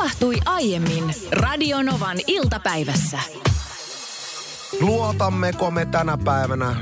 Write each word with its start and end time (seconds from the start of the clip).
tapahtui 0.00 0.36
aiemmin 0.46 1.14
Radionovan 1.32 2.16
iltapäivässä. 2.26 3.18
Luotammeko 4.80 5.70
me 5.70 5.86
tänä 5.86 6.18
päivänä 6.24 6.76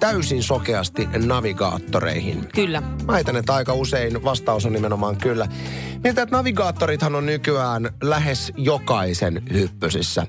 täysin 0.00 0.42
sokeasti 0.42 1.08
navigaattoreihin? 1.26 2.48
Kyllä. 2.54 2.80
Mä 2.80 3.06
väitän, 3.06 3.36
että 3.36 3.54
aika 3.54 3.74
usein 3.74 4.24
vastaus 4.24 4.66
on 4.66 4.72
nimenomaan 4.72 5.16
kyllä. 5.16 5.48
Mietin, 6.04 6.22
että 6.22 6.36
navigaattorithan 6.36 7.14
on 7.14 7.26
nykyään 7.26 7.90
lähes 8.02 8.52
jokaisen 8.56 9.42
hyppysissä. 9.52 10.26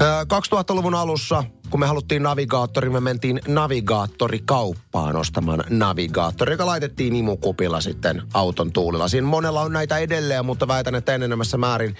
Ö, 0.00 0.04
2000-luvun 0.24 0.94
alussa, 0.94 1.44
kun 1.70 1.80
me 1.80 1.86
haluttiin 1.86 2.22
navigaattori, 2.22 2.90
me 2.90 3.00
mentiin 3.00 3.40
navigaattorikauppaan 3.48 5.16
ostamaan 5.16 5.64
navigaattori, 5.70 6.52
joka 6.52 6.66
laitettiin 6.66 7.16
imukupilla 7.16 7.80
sitten 7.80 8.22
auton 8.34 8.72
tuulilla. 8.72 9.08
Siinä 9.08 9.26
monella 9.26 9.60
on 9.60 9.72
näitä 9.72 9.98
edelleen, 9.98 10.46
mutta 10.46 10.68
väitän, 10.68 10.94
että 10.94 11.14
enenemässä 11.14 11.56
määrin 11.56 11.96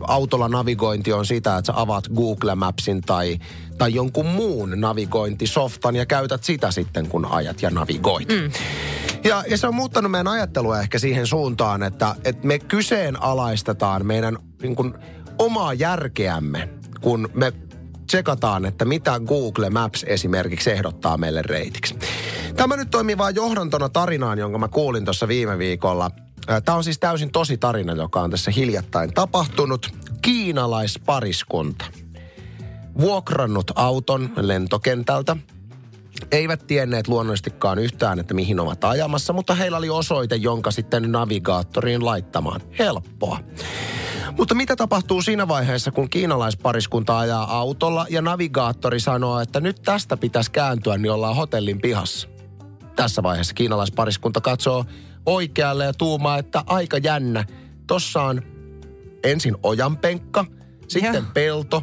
autolla 0.00 0.48
navigointi 0.48 1.12
on 1.12 1.26
sitä, 1.26 1.56
että 1.56 1.66
sä 1.66 1.80
avaat 1.80 2.08
Google 2.08 2.54
Mapsin 2.54 3.00
tai, 3.00 3.38
tai 3.78 3.94
jonkun 3.94 4.26
muun 4.26 4.72
navigointisoftan 4.76 5.96
ja 5.96 6.06
käytät 6.06 6.44
sitä 6.44 6.70
sitten, 6.70 7.08
kun 7.08 7.24
ajat 7.24 7.62
ja 7.62 7.70
navigoit. 7.70 8.28
Mm. 8.28 8.50
Ja, 9.24 9.44
ja 9.48 9.58
se 9.58 9.66
on 9.66 9.74
muuttanut 9.74 10.10
meidän 10.10 10.28
ajattelua 10.28 10.80
ehkä 10.80 10.98
siihen 10.98 11.26
suuntaan, 11.26 11.82
että, 11.82 12.14
että 12.24 12.46
me 12.46 12.58
kyseenalaistetaan 12.58 14.06
meidän 14.06 14.38
niin 14.62 14.76
kuin, 14.76 14.94
omaa 15.38 15.74
järkeämme, 15.74 16.68
kun 17.00 17.28
me 17.34 17.52
tsekataan, 18.06 18.64
että 18.64 18.84
mitä 18.84 19.20
Google 19.26 19.70
Maps 19.70 20.04
esimerkiksi 20.08 20.70
ehdottaa 20.70 21.16
meille 21.16 21.42
reitiksi. 21.42 21.98
Tämä 22.56 22.76
nyt 22.76 22.90
toimii 22.90 23.18
vain 23.18 23.34
johdantona 23.34 23.88
tarinaan, 23.88 24.38
jonka 24.38 24.58
mä 24.58 24.68
kuulin 24.68 25.04
tuossa 25.04 25.28
viime 25.28 25.58
viikolla. 25.58 26.10
Tämä 26.64 26.76
on 26.76 26.84
siis 26.84 26.98
täysin 26.98 27.30
tosi 27.30 27.58
tarina, 27.58 27.92
joka 27.92 28.20
on 28.20 28.30
tässä 28.30 28.50
hiljattain 28.50 29.14
tapahtunut. 29.14 29.94
Kiinalaispariskunta. 30.22 31.84
Vuokrannut 33.00 33.70
auton 33.74 34.30
lentokentältä. 34.36 35.36
Eivät 36.30 36.66
tienneet 36.66 37.08
luonnollisestikaan 37.08 37.78
yhtään, 37.78 38.18
että 38.18 38.34
mihin 38.34 38.60
ovat 38.60 38.84
ajamassa, 38.84 39.32
mutta 39.32 39.54
heillä 39.54 39.76
oli 39.76 39.90
osoite, 39.90 40.36
jonka 40.36 40.70
sitten 40.70 41.12
navigaattoriin 41.12 42.04
laittamaan. 42.04 42.60
Helppoa. 42.78 43.38
Mutta 44.36 44.54
mitä 44.54 44.76
tapahtuu 44.76 45.22
siinä 45.22 45.48
vaiheessa, 45.48 45.90
kun 45.90 46.10
kiinalaispariskunta 46.10 47.18
ajaa 47.18 47.58
autolla 47.58 48.06
ja 48.10 48.22
navigaattori 48.22 49.00
sanoo, 49.00 49.40
että 49.40 49.60
nyt 49.60 49.82
tästä 49.82 50.16
pitäisi 50.16 50.50
kääntyä, 50.50 50.98
niin 50.98 51.12
ollaan 51.12 51.36
hotellin 51.36 51.80
pihassa? 51.80 52.28
Tässä 52.96 53.22
vaiheessa 53.22 53.54
kiinalaispariskunta 53.54 54.40
katsoo 54.40 54.84
oikealle 55.26 55.84
ja 55.84 55.92
tuumaa, 55.92 56.38
että 56.38 56.62
aika 56.66 56.98
jännä. 56.98 57.44
Tossa 57.86 58.22
on 58.22 58.42
ensin 59.24 59.56
ojanpenkka, 59.62 60.44
sitten 60.88 61.14
Joo. 61.14 61.32
pelto, 61.34 61.82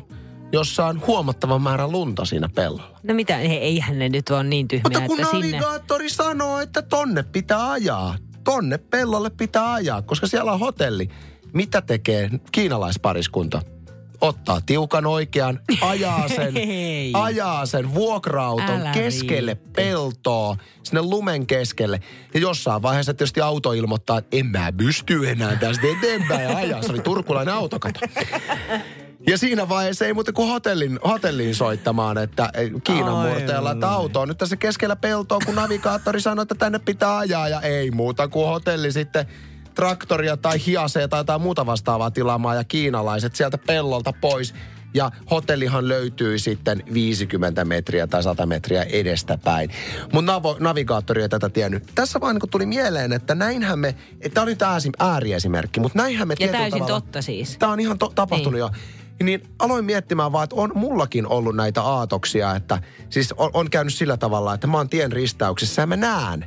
jossa 0.53 0.85
on 0.85 1.01
huomattava 1.07 1.59
määrä 1.59 1.87
lunta 1.87 2.25
siinä 2.25 2.49
pellolla. 2.49 2.99
No 3.03 3.13
mitä, 3.13 3.35
he- 3.37 3.53
eihän 3.53 3.99
ne 3.99 4.09
nyt 4.09 4.29
ole 4.29 4.43
niin 4.43 4.67
tyhmiä, 4.67 4.83
Mutta 4.83 5.01
kun 5.01 5.19
että 5.19 5.31
sinne... 5.31 5.51
navigaattori 5.51 6.09
sanoo, 6.09 6.59
että 6.59 6.81
tonne 6.81 7.23
pitää 7.23 7.71
ajaa, 7.71 8.15
tonne 8.43 8.77
pellolle 8.77 9.29
pitää 9.29 9.73
ajaa, 9.73 10.01
koska 10.01 10.27
siellä 10.27 10.51
on 10.53 10.59
hotelli. 10.59 11.09
Mitä 11.53 11.81
tekee 11.81 12.29
kiinalaispariskunta? 12.51 13.61
Ottaa 14.21 14.61
tiukan 14.61 15.05
oikean, 15.05 15.59
ajaa 15.81 16.27
sen, 16.35 16.53
ajaa 17.13 17.65
sen 17.65 17.93
vuokra-auton 17.93 18.69
Älä 18.81 18.91
keskelle 18.91 19.55
viitti. 19.55 19.71
peltoa, 19.75 20.57
sinne 20.83 21.01
lumen 21.01 21.47
keskelle. 21.47 21.99
Ja 22.33 22.39
jossain 22.39 22.81
vaiheessa 22.81 23.13
tietysti 23.13 23.41
auto 23.41 23.71
ilmoittaa, 23.73 24.17
että 24.17 24.37
en 24.37 24.45
mä 24.45 24.71
pysty 24.77 25.29
enää 25.29 25.55
tästä 25.55 25.87
eteenpäin 25.97 26.55
ajaa. 26.55 26.81
Se 26.81 26.91
oli 26.91 26.99
turkulainen 27.01 27.53
autokato. 27.53 27.99
Ja 29.27 29.37
siinä 29.37 29.69
vaiheessa 29.69 30.05
ei 30.05 30.13
muuta 30.13 30.33
kuin 30.33 30.47
hotellin, 30.49 30.99
hotelliin 31.07 31.55
soittamaan, 31.55 32.17
että 32.17 32.49
eh, 32.53 32.71
Kiinan 32.83 33.27
murteella, 33.27 33.71
että 33.71 33.89
auto 33.89 34.21
on 34.21 34.27
nyt 34.27 34.37
tässä 34.37 34.55
keskellä 34.55 34.95
peltoa, 34.95 35.39
kun 35.45 35.55
navigaattori 35.55 36.21
sanoi, 36.21 36.43
että 36.43 36.55
tänne 36.55 36.79
pitää 36.79 37.17
ajaa 37.17 37.49
ja 37.49 37.61
ei 37.61 37.91
muuta 37.91 38.27
kuin 38.27 38.47
hotelli 38.47 38.91
sitten 38.91 39.25
traktoria 39.75 40.37
tai 40.37 40.57
hiasea 40.65 41.07
tai 41.07 41.19
jotain 41.19 41.41
muuta 41.41 41.65
vastaavaa 41.65 42.11
tilaamaan 42.11 42.57
ja 42.57 42.63
kiinalaiset 42.63 43.35
sieltä 43.35 43.57
pellolta 43.57 44.13
pois. 44.21 44.53
Ja 44.95 45.11
hotellihan 45.31 45.87
löytyy 45.87 46.39
sitten 46.39 46.83
50 46.93 47.65
metriä 47.65 48.07
tai 48.07 48.23
100 48.23 48.45
metriä 48.45 48.83
edestäpäin. 48.83 49.69
Mutta 50.13 50.31
navo, 50.31 50.57
navigaattori 50.59 51.21
ei 51.21 51.29
tätä 51.29 51.49
tiennyt. 51.49 51.83
Tässä 51.95 52.21
vaan 52.21 52.35
niin 52.35 52.49
tuli 52.49 52.65
mieleen, 52.65 53.13
että 53.13 53.35
näinhän 53.35 53.79
me, 53.79 53.95
tämä 54.33 54.43
oli 54.43 54.55
tämä 54.55 54.77
ääriesimerkki, 54.99 55.79
mutta 55.79 55.97
näinhän 55.97 56.27
me 56.27 56.35
Ja 56.39 56.47
täysin 56.47 56.71
tavalla, 56.71 57.01
totta 57.01 57.21
siis. 57.21 57.57
Tämä 57.57 57.71
on 57.71 57.79
ihan 57.79 57.97
to- 57.97 58.11
tapahtunut 58.15 58.53
Niin. 58.53 58.59
jo. 58.59 58.69
Niin 59.23 59.43
aloin 59.59 59.85
miettimään 59.85 60.31
vaan, 60.31 60.43
että 60.43 60.55
on 60.55 60.71
mullakin 60.75 61.27
ollut 61.27 61.55
näitä 61.55 61.81
aatoksia, 61.81 62.55
että 62.55 62.81
siis 63.09 63.33
on, 63.37 63.49
on 63.53 63.69
käynyt 63.69 63.93
sillä 63.93 64.17
tavalla, 64.17 64.53
että 64.53 64.67
mä 64.67 64.77
oon 64.77 64.89
tien 64.89 65.11
ristauksessa 65.11 65.81
ja 65.81 65.87
mä 65.87 65.95
näen, 65.95 66.45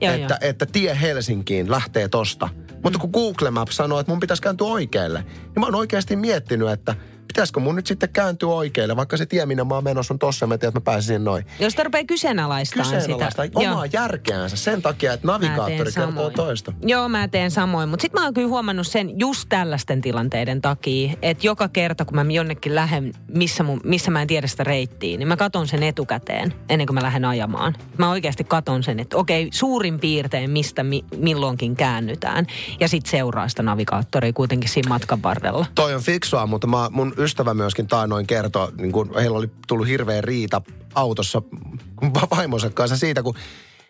Joo, 0.00 0.14
että, 0.14 0.38
joo. 0.40 0.50
että 0.50 0.66
tie 0.66 1.00
Helsinkiin 1.00 1.70
lähtee 1.70 2.08
tosta. 2.08 2.48
Mutta 2.82 2.98
kun 2.98 3.10
Google 3.10 3.50
Maps 3.50 3.76
sanoo, 3.76 4.00
että 4.00 4.12
mun 4.12 4.20
pitäisi 4.20 4.42
kääntyä 4.42 4.66
oikealle, 4.66 5.22
niin 5.22 5.60
mä 5.60 5.66
oon 5.66 5.74
oikeasti 5.74 6.16
miettinyt, 6.16 6.68
että 6.68 6.94
pitäisikö 7.36 7.60
mun 7.60 7.76
nyt 7.76 7.86
sitten 7.86 8.08
kääntyä 8.08 8.48
oikealle, 8.48 8.96
vaikka 8.96 9.16
se 9.16 9.26
tie, 9.26 9.46
minne 9.46 9.64
mä 9.64 9.74
oon 9.74 9.84
menossa 9.84 10.14
on 10.14 10.18
tossa, 10.18 10.46
mä 10.46 10.58
tiedän, 10.58 10.68
että 10.68 10.80
mä 10.80 10.92
pääsisin 10.92 11.24
noin. 11.24 11.46
Jos 11.60 11.70
sitä 11.72 11.84
rupeaa 11.84 12.04
kyseenalaistamaan 12.04 12.94
Kyseenalaista 12.94 13.42
sitä. 13.44 13.58
omaa 13.58 13.86
järkeänsä 13.92 14.56
sen 14.56 14.82
takia, 14.82 15.12
että 15.12 15.26
navigaattori 15.26 15.76
kertoo 15.76 16.04
samoin. 16.06 16.32
toista. 16.34 16.72
Joo, 16.82 17.08
mä 17.08 17.28
teen 17.28 17.50
samoin. 17.50 17.88
Mutta 17.88 18.02
sitten 18.02 18.20
mä 18.20 18.24
oon 18.24 18.34
kyllä 18.34 18.48
huomannut 18.48 18.86
sen 18.86 19.20
just 19.20 19.48
tällaisten 19.48 20.00
tilanteiden 20.00 20.62
takia, 20.62 21.12
että 21.22 21.46
joka 21.46 21.68
kerta 21.68 22.04
kun 22.04 22.14
mä 22.14 22.24
jonnekin 22.32 22.74
lähden, 22.74 23.12
missä, 23.34 23.62
mun, 23.62 23.80
missä 23.84 24.10
mä 24.10 24.22
en 24.22 24.28
tiedä 24.28 24.46
sitä 24.46 24.64
reittiä, 24.64 25.18
niin 25.18 25.28
mä 25.28 25.36
katon 25.36 25.68
sen 25.68 25.82
etukäteen 25.82 26.54
ennen 26.68 26.86
kuin 26.86 26.94
mä 26.94 27.02
lähden 27.02 27.24
ajamaan. 27.24 27.74
Mä 27.98 28.10
oikeasti 28.10 28.44
katon 28.44 28.82
sen, 28.82 29.00
että 29.00 29.16
okei, 29.16 29.48
suurin 29.52 30.00
piirtein 30.00 30.50
mistä 30.50 30.82
mi, 30.82 31.04
milloinkin 31.16 31.76
käännytään. 31.76 32.46
Ja 32.80 32.88
sitten 32.88 33.10
seuraa 33.10 33.48
sitä 33.48 33.62
navigaattoria 33.62 34.32
kuitenkin 34.32 34.70
siinä 34.70 34.88
matkan 34.88 35.22
varrella. 35.22 35.66
Toi 35.74 35.94
on 35.94 36.02
fiksua, 36.02 36.46
mutta 36.46 36.66
mä, 36.66 36.88
mun 36.92 37.14
ystävä 37.26 37.54
myöskin 37.54 37.86
taannoin 37.86 38.26
kertoi, 38.26 38.72
niin 38.78 38.92
kun 38.92 39.14
heillä 39.14 39.38
oli 39.38 39.50
tullut 39.68 39.86
hirveä 39.88 40.20
riita 40.20 40.62
autossa 40.94 41.42
va- 42.14 42.36
vaimonsa 42.36 42.70
kanssa 42.70 42.96
siitä, 42.96 43.22
kun 43.22 43.34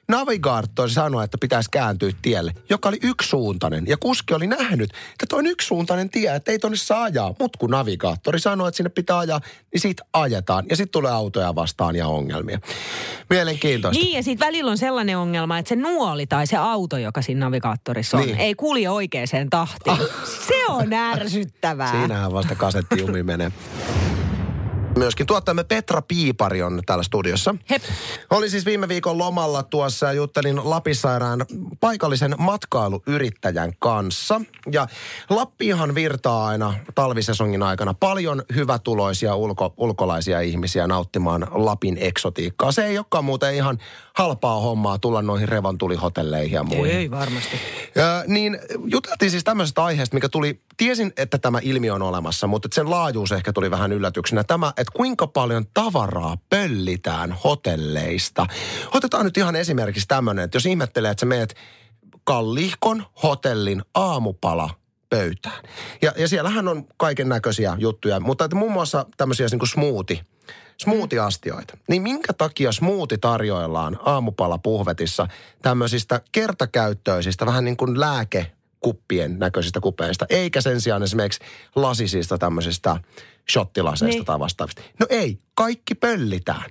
navigaattori 0.09 0.91
sanoi, 0.91 1.25
että 1.25 1.39
pitäisi 1.41 1.71
kääntyä 1.71 2.11
tielle, 2.23 2.53
joka 2.69 2.89
oli 2.89 2.99
yksisuuntainen. 3.03 3.85
Ja 3.87 3.97
kuski 3.97 4.35
oli 4.35 4.47
nähnyt, 4.47 4.91
että 4.91 5.27
toi 5.29 5.39
on 5.39 5.47
yksisuuntainen 5.47 6.11
tie, 6.11 6.35
että 6.35 6.53
ei 6.53 6.59
tonne 6.59 6.77
saa 6.77 7.03
ajaa. 7.03 7.35
Mutta 7.39 7.59
kun 7.59 7.71
navigaattori 7.71 8.41
sanoi, 8.41 8.69
että 8.69 8.77
sinne 8.77 8.91
pitää 8.91 9.19
ajaa, 9.19 9.41
niin 9.73 9.81
siitä 9.81 10.03
ajetaan. 10.13 10.65
Ja 10.71 10.77
sitten 10.77 10.93
tulee 10.93 11.13
autoja 11.13 11.55
vastaan 11.55 11.97
ja 11.97 12.09
ongelmia. 12.09 12.59
Mielenkiintoista. 13.31 14.03
Niin, 14.03 14.17
ja 14.17 14.23
sitten 14.23 14.47
välillä 14.47 14.71
on 14.71 14.79
sellainen 14.79 15.19
ongelma, 15.19 15.59
että 15.59 15.69
se 15.69 15.77
nuoli 15.77 16.27
tai 16.27 16.47
se 16.47 16.57
auto, 16.57 16.99
joka 16.99 17.23
siinä 17.23 17.41
navigaattorissa 17.41 18.17
on, 18.17 18.27
Niin. 18.27 18.37
ei 18.37 18.55
kulje 18.55 18.91
oikeaan 18.91 19.27
tahtiin. 19.51 19.97
Se 20.49 20.67
on 20.69 20.93
ärsyttävää. 20.93 21.91
Siinähän 21.91 22.33
vasta 22.33 22.55
kasettijumi 22.55 23.23
menee. 23.23 23.53
Myöskin 24.97 25.27
tuottajamme 25.27 25.65
Petra 25.65 26.03
Piipari 26.03 26.63
on 26.63 26.83
täällä 26.87 27.03
studiossa. 27.03 27.55
Hep. 27.71 27.83
Oli 28.31 28.51
siis 28.51 28.67
viime 28.67 28.89
viikon 28.89 29.19
lomalla 29.19 29.63
tuossa 29.63 30.07
ja 30.07 30.13
juttelin 30.13 30.71
Lapissairaan 30.71 31.47
paikallisen 31.81 32.35
matkailuyrittäjän 32.39 33.73
kanssa. 33.79 34.41
Ja 34.73 34.87
Lappihan 35.31 35.95
virtaa 35.95 36.47
aina 36.47 36.75
talvisesongin 36.95 37.63
aikana 37.63 37.95
paljon 37.95 38.43
hyvätuloisia 38.55 39.35
ulko, 39.35 39.75
ulkolaisia 39.77 40.41
ihmisiä 40.41 40.87
nauttimaan 40.87 41.47
Lapin 41.51 41.97
eksotiikkaa. 42.01 42.73
Se 42.73 42.87
ei 42.87 42.99
olekaan 42.99 43.25
muuten 43.25 43.55
ihan 43.55 43.79
halpaa 44.17 44.61
hommaa 44.61 44.99
tulla 44.99 45.23
noihin 45.23 45.49
revontulihotelleihin 45.49 46.55
ja 46.55 46.63
muihin. 46.63 46.97
Ei 46.97 47.11
varmasti. 47.11 47.61
Ö, 47.97 48.25
niin 48.27 48.59
juteltiin 48.87 49.31
siis 49.31 49.45
tämmöisestä 49.45 49.85
aiheesta, 49.85 50.15
mikä 50.15 50.29
tuli, 50.29 50.61
tiesin, 50.77 51.13
että 51.17 51.39
tämä 51.39 51.59
ilmiö 51.63 51.95
on 51.95 52.03
olemassa, 52.03 52.47
mutta 52.47 52.69
sen 52.73 52.91
laajuus 52.91 53.33
ehkä 53.33 53.53
tuli 53.53 53.71
vähän 53.71 53.93
yllätyksenä. 53.93 54.45
Tämä, 54.45 54.69
että 54.69 54.93
kuinka 54.97 55.27
paljon 55.27 55.65
tavaraa 55.75 56.37
pöllitään 56.51 57.37
hotelleista. 57.45 58.47
Otetaan 58.95 59.25
nyt 59.25 59.37
ihan 59.37 59.57
esimerkiksi 59.57 60.09
tämmöinen, 60.09 60.45
että 60.45 60.57
jos 60.57 60.67
ihmettelee, 60.67 61.11
että 61.11 61.21
sä 61.21 61.27
meet 61.27 61.55
Kallihkon 62.25 63.05
hotellin 63.23 63.83
aamupala 63.95 64.71
pöytään. 65.11 65.63
Ja, 66.03 66.13
ja 66.17 66.29
siellähän 66.29 66.69
on 66.69 66.85
kaiken 66.97 67.29
näköisiä 67.29 67.77
juttuja, 67.79 68.21
mutta 68.21 68.45
että 68.45 68.57
muun 68.57 68.73
muassa 68.73 69.07
tämmöisiä 69.17 69.47
niin 69.51 69.59
kuin 69.59 69.69
smoothie, 69.69 70.21
smoothie-astioita. 70.81 71.77
Niin 71.89 72.03
minkä 72.03 72.33
takia 72.33 72.73
smoothie 72.73 73.19
tarjoillaan 73.19 73.99
aamupalapuhvetissa 74.03 75.29
tämmöisistä 75.63 76.21
kertakäyttöisistä, 76.33 77.47
vähän 77.47 77.65
niin 77.65 77.77
kuin 77.77 78.01
lääkekuppien 78.01 79.39
näköisistä 79.39 79.81
kupeista, 79.81 80.27
eikä 80.31 80.61
sen 80.61 80.81
sijaan 80.81 81.03
esimerkiksi 81.03 81.41
lasisista 81.77 82.39
tämmöisistä 82.39 82.97
shottilaseista 83.53 84.17
Niin. 84.17 84.25
tai 84.25 84.39
vastaavista. 84.39 84.83
No 85.01 85.07
ei, 85.11 85.39
kaikki 85.55 85.95
pöllitään. 85.95 86.71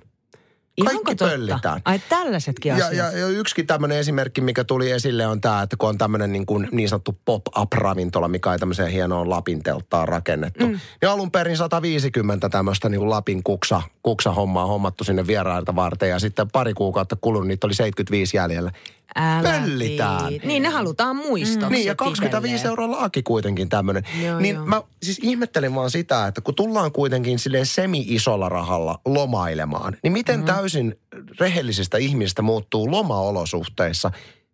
Kaikki 0.84 1.14
totta? 1.14 1.24
pöllitään. 1.24 1.80
Ai 1.84 2.00
tällaisetkin 2.08 2.70
Ja, 2.70 2.86
asiat. 2.86 3.12
ja, 3.12 3.18
ja 3.18 3.28
yksi 3.28 3.64
tämmöinen 3.64 3.98
esimerkki, 3.98 4.40
mikä 4.40 4.64
tuli 4.64 4.90
esille 4.90 5.26
on 5.26 5.40
tämä, 5.40 5.62
että 5.62 5.76
kun 5.76 5.88
on 5.88 5.98
tämmöinen 5.98 6.32
niin, 6.32 6.46
kuin 6.46 6.68
niin 6.72 6.88
sanottu 6.88 7.18
pop-up-ravintola, 7.24 8.28
mikä 8.28 8.52
ei 8.52 8.58
tämmöiseen 8.58 8.90
hienoon 8.90 9.30
Lapin 9.30 9.62
telttaan 9.62 10.08
rakennettu. 10.08 10.66
Mm. 10.66 10.80
Niin 11.02 11.10
alun 11.10 11.30
perin 11.30 11.56
150 11.56 12.48
tämmöistä 12.48 12.88
niin 12.88 12.98
kuin 12.98 13.10
Lapin 13.10 13.42
kuksa, 13.42 13.82
kuksa-hommaa 14.02 14.66
hommattu 14.66 15.04
sinne 15.04 15.26
vierailta 15.26 15.74
varten. 15.76 16.08
Ja 16.08 16.18
sitten 16.18 16.50
pari 16.50 16.74
kuukautta 16.74 17.16
kulunut, 17.20 17.48
niitä 17.48 17.66
oli 17.66 17.74
75 17.74 18.36
jäljellä. 18.36 18.72
Älä 19.16 19.60
Pöllitään. 19.60 20.28
viit. 20.28 20.44
Niin 20.44 20.62
ne 20.62 20.68
halutaan 20.68 21.16
muistoksi. 21.16 21.74
Niin, 21.74 21.86
ja 21.86 21.94
25 21.94 22.54
itselleen. 22.54 22.70
euroa 22.70 22.90
laaki 22.90 23.22
kuitenkin 23.22 23.68
tämmöinen. 23.68 24.02
Niin 24.40 24.54
joo. 24.54 24.66
mä 24.66 24.82
siis 25.02 25.18
ihmettelin 25.22 25.74
vaan 25.74 25.90
sitä, 25.90 26.26
että 26.26 26.40
kun 26.40 26.54
tullaan 26.54 26.92
kuitenkin 26.92 27.38
sille 27.38 27.64
semi-isolla 27.64 28.48
rahalla 28.48 29.00
lomailemaan, 29.04 29.96
niin 30.02 30.12
miten 30.12 30.36
mm-hmm. 30.36 30.54
täysin 30.54 30.98
rehellisistä 31.40 31.98
ihmisistä 31.98 32.42
muuttuu 32.42 32.90
lomaolosuhteissa 32.90 34.10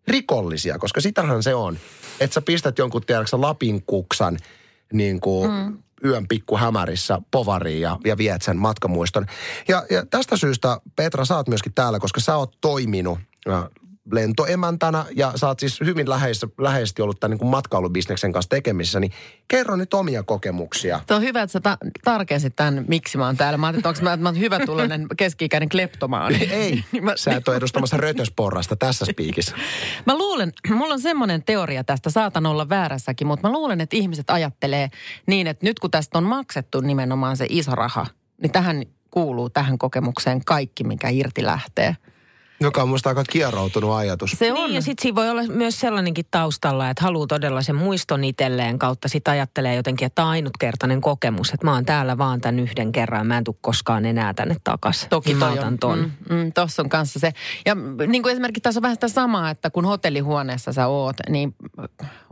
rikollisia, 0.07 0.79
koska 0.79 1.01
sitähän 1.01 1.43
se 1.43 1.55
on. 1.55 1.77
Että 2.19 2.33
sä 2.33 2.41
pistät 2.41 2.77
jonkun 2.77 3.05
tiedäksä 3.05 3.41
Lapin 3.41 3.83
kuksan 3.85 4.37
niin 4.93 5.19
kuin 5.19 5.51
mm. 5.51 5.77
yön 6.05 6.27
pikku 6.27 6.57
hämärissä 6.57 7.21
povariin 7.31 7.81
ja, 7.81 7.97
ja 8.05 8.17
viet 8.17 8.41
sen 8.41 8.57
matkamuiston. 8.57 9.25
Ja, 9.67 9.85
ja 9.89 10.05
tästä 10.05 10.37
syystä, 10.37 10.77
Petra, 10.95 11.25
sä 11.25 11.35
oot 11.35 11.47
myöskin 11.47 11.73
täällä, 11.73 11.99
koska 11.99 12.19
sä 12.19 12.35
oot 12.35 12.57
toiminut 12.61 13.19
äh, 13.49 13.63
lentoemäntänä 14.11 15.05
ja 15.15 15.31
sä 15.35 15.47
oot 15.47 15.59
siis 15.59 15.79
hyvin 15.81 16.09
läheis, 16.09 16.45
läheisesti 16.57 17.01
ollut 17.01 17.19
tämän 17.19 17.31
niin 17.31 17.39
kuin 17.39 17.49
matkailubisneksen 17.49 18.31
kanssa 18.31 18.49
tekemisissä, 18.49 18.99
niin 18.99 19.11
kerro 19.47 19.75
nyt 19.75 19.93
omia 19.93 20.23
kokemuksia. 20.23 20.99
Se 21.07 21.13
on 21.13 21.21
hyvä, 21.21 21.41
että 21.41 21.51
sä 21.51 21.59
ta- 21.59 21.77
tarkensit 22.03 22.55
tämän, 22.55 22.85
miksi 22.87 23.17
mä 23.17 23.25
oon 23.25 23.37
täällä. 23.37 23.57
Mä 23.57 23.67
ajattelin, 23.67 23.79
että 23.79 23.89
onko 23.89 24.17
mä, 24.17 24.23
mä 24.23 24.29
oon 24.29 24.39
hyvä 24.39 24.65
tuloinen 24.65 25.07
keski-ikäinen 25.17 25.69
kleptomaani. 25.69 26.43
Ei, 26.51 26.83
Niin 26.91 27.03
mä, 27.03 27.13
sä 27.15 27.35
et 27.35 27.47
ole 27.47 27.57
edustamassa 27.57 27.97
rötösporrasta 27.97 28.75
tässä 28.75 29.05
spiikissä. 29.05 29.55
mä 30.07 30.17
luulen, 30.17 30.53
mulla 30.69 30.93
on 30.93 31.01
semmoinen 31.01 31.43
teoria 31.43 31.83
tästä, 31.83 32.09
saatan 32.09 32.45
olla 32.45 32.69
väärässäkin, 32.69 33.27
mutta 33.27 33.47
mä 33.47 33.53
luulen, 33.53 33.81
että 33.81 33.95
ihmiset 33.95 34.29
ajattelee 34.29 34.89
niin, 35.27 35.47
että 35.47 35.65
nyt 35.65 35.79
kun 35.79 35.91
tästä 35.91 36.17
on 36.17 36.23
maksettu 36.23 36.81
nimenomaan 36.81 37.37
se 37.37 37.45
iso 37.49 37.75
raha, 37.75 38.05
niin 38.41 38.51
tähän 38.51 38.83
kuuluu 39.11 39.49
tähän 39.49 39.77
kokemukseen 39.77 40.45
kaikki, 40.45 40.83
mikä 40.83 41.09
irti 41.09 41.45
lähtee. 41.45 41.95
Joka 42.63 42.81
on 42.81 42.89
musta 42.89 43.09
aika 43.09 43.23
kieroutunut 43.29 43.93
ajatus. 43.93 44.31
Se 44.31 44.53
on. 44.53 44.57
Niin, 44.57 44.75
ja 44.75 44.81
sitten 44.81 45.01
siinä 45.01 45.15
voi 45.15 45.29
olla 45.29 45.43
myös 45.43 45.79
sellainenkin 45.79 46.25
taustalla, 46.31 46.89
että 46.89 47.03
haluaa 47.03 47.27
todella 47.27 47.61
sen 47.61 47.75
muiston 47.75 48.23
itselleen 48.23 48.79
kautta. 48.79 49.07
Sitten 49.07 49.31
ajattelee 49.31 49.75
jotenkin, 49.75 50.05
että 50.05 50.15
tämä 50.15 50.25
on 50.25 50.31
ainutkertainen 50.31 51.01
kokemus, 51.01 51.49
että 51.49 51.67
mä 51.67 51.73
oon 51.73 51.85
täällä 51.85 52.17
vaan 52.17 52.41
tämän 52.41 52.59
yhden 52.59 52.91
kerran, 52.91 53.27
mä 53.27 53.37
en 53.37 53.43
tule 53.43 53.55
koskaan 53.61 54.05
enää 54.05 54.33
tänne 54.33 54.55
takaisin. 54.63 55.09
Toki 55.09 55.29
niin 55.29 55.37
mä 55.37 55.45
toi 55.45 55.57
otan 55.57 55.73
on. 55.73 55.79
ton. 55.79 55.99
Mm, 56.29 56.35
mm, 56.35 56.53
Tuossa 56.53 56.81
on 56.81 56.89
kanssa 56.89 57.19
se. 57.19 57.33
Ja 57.65 57.75
niin 58.07 58.23
kuin 58.23 58.31
esimerkiksi 58.31 58.61
tässä 58.61 58.77
on 58.77 58.81
vähän 58.81 58.95
sitä 58.95 59.07
samaa, 59.07 59.49
että 59.49 59.69
kun 59.69 59.85
hotellihuoneessa 59.85 60.73
sä 60.73 60.87
oot, 60.87 61.15
niin 61.29 61.55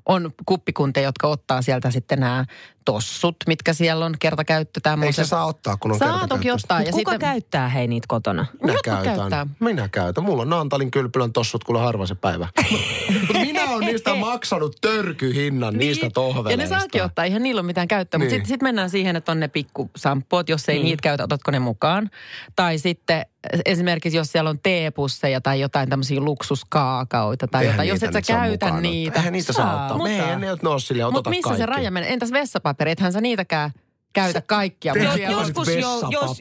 on 0.06 0.32
kuppikuntia, 0.46 1.04
jotka 1.04 1.28
ottaa 1.28 1.62
sieltä 1.62 1.92
sitten 1.92 2.20
nämä 2.20 2.46
tossut, 2.86 3.36
mitkä 3.48 3.74
siellä 3.74 4.06
on, 4.06 4.16
kertakäyttö 4.20 4.78
Ei 4.78 4.82
tämmöiset. 4.82 5.26
se 5.26 5.30
saa 5.30 5.46
ottaa, 5.46 5.78
kun 5.78 5.92
on 5.92 6.00
Saa 6.00 6.28
toki 6.28 6.52
ottaa. 6.52 6.78
Mut 6.78 6.88
Ja 6.88 6.92
kuka 6.92 7.12
sitten, 7.12 7.30
käyttää 7.30 7.70
hei 7.70 7.88
niitä 7.88 8.06
kotona? 8.10 8.46
Minä 8.62 8.74
Jotkut 8.74 8.94
käytän. 8.94 9.16
käyttää. 9.16 9.48
Minä 9.60 9.90
käytän. 9.90 10.24
Mulla 10.24 10.42
on 10.42 10.50
Naantalin 10.50 10.92
kylpylän 10.92 11.34
tossut 11.34 11.64
kuule 11.64 11.80
harva 11.80 12.06
se 12.06 12.16
päivä. 12.16 12.48
Mutta 13.72 13.86
olen 13.86 13.94
niistä 13.94 14.16
maksanut 14.32 14.76
törkyhinnan 14.82 15.74
niistä 15.78 16.02
Niin. 16.02 16.10
ja 16.10 16.12
tohveleista. 16.14 16.64
ne 16.64 16.80
saakin 16.80 17.04
ottaa, 17.04 17.26
eihän 17.26 17.44
niillä 17.44 17.60
ole 17.60 17.66
mitään 17.66 17.88
käyttöä. 17.88 18.18
Mutta 18.18 18.30
Niin. 18.32 18.40
sitten 18.42 18.48
sit 18.56 18.62
mennään 18.62 18.90
siihen, 18.90 19.16
että 19.16 19.32
on 19.32 19.40
ne 19.40 19.48
pikkusamppuot, 19.48 20.50
jos 20.50 20.70
ei 20.70 20.76
Niin. 20.76 20.86
niitä 20.86 21.02
käytä, 21.02 21.24
otatko 21.24 21.52
ne 21.52 21.60
mukaan. 21.60 22.10
Tai 22.56 22.78
sitten 22.78 23.26
esimerkiksi, 23.66 24.18
jos 24.18 24.32
siellä 24.32 24.50
on 24.50 24.60
teepusseja 24.64 25.42
tai 25.42 25.60
jotain 25.60 25.90
tämmöisiä 25.90 26.20
luksuskaakaoita 26.20 27.48
tai 27.48 27.62
Eihän 27.64 27.74
jotain. 27.74 27.90
Jos 27.90 28.04
et 28.04 28.14
sä 28.14 28.22
käytä 28.34 28.66
mukaan 28.66 28.84
niitä. 28.84 29.20
Eihän 29.20 29.34
niitä 29.34 29.54
saa 29.54 29.82
ottaa. 29.84 30.04
Me 30.04 30.30
ei 30.30 30.36
ne 30.36 30.52
ole 30.52 30.80
sille, 30.80 31.06
oteta 31.06 31.18
Mutta 31.18 31.30
missä 31.30 31.44
kaikki. 31.44 31.58
se 31.62 31.66
raja 31.66 31.92
menee? 31.92 32.14
Entäs 32.14 32.32
vessapaperi? 32.32 32.92
Ethän 32.92 33.14
sä 33.14 33.22
niitäkään 33.22 33.72
käytä 34.14 34.42
kaikkia. 34.42 34.94
Te- 34.94 35.00
Mut 35.00 35.08
Jo- 35.08 35.14
siellä 35.16 35.38
on- 35.38 35.44
joskus, 35.48 35.68
jo, 35.68 35.76
jos, 36.12 36.40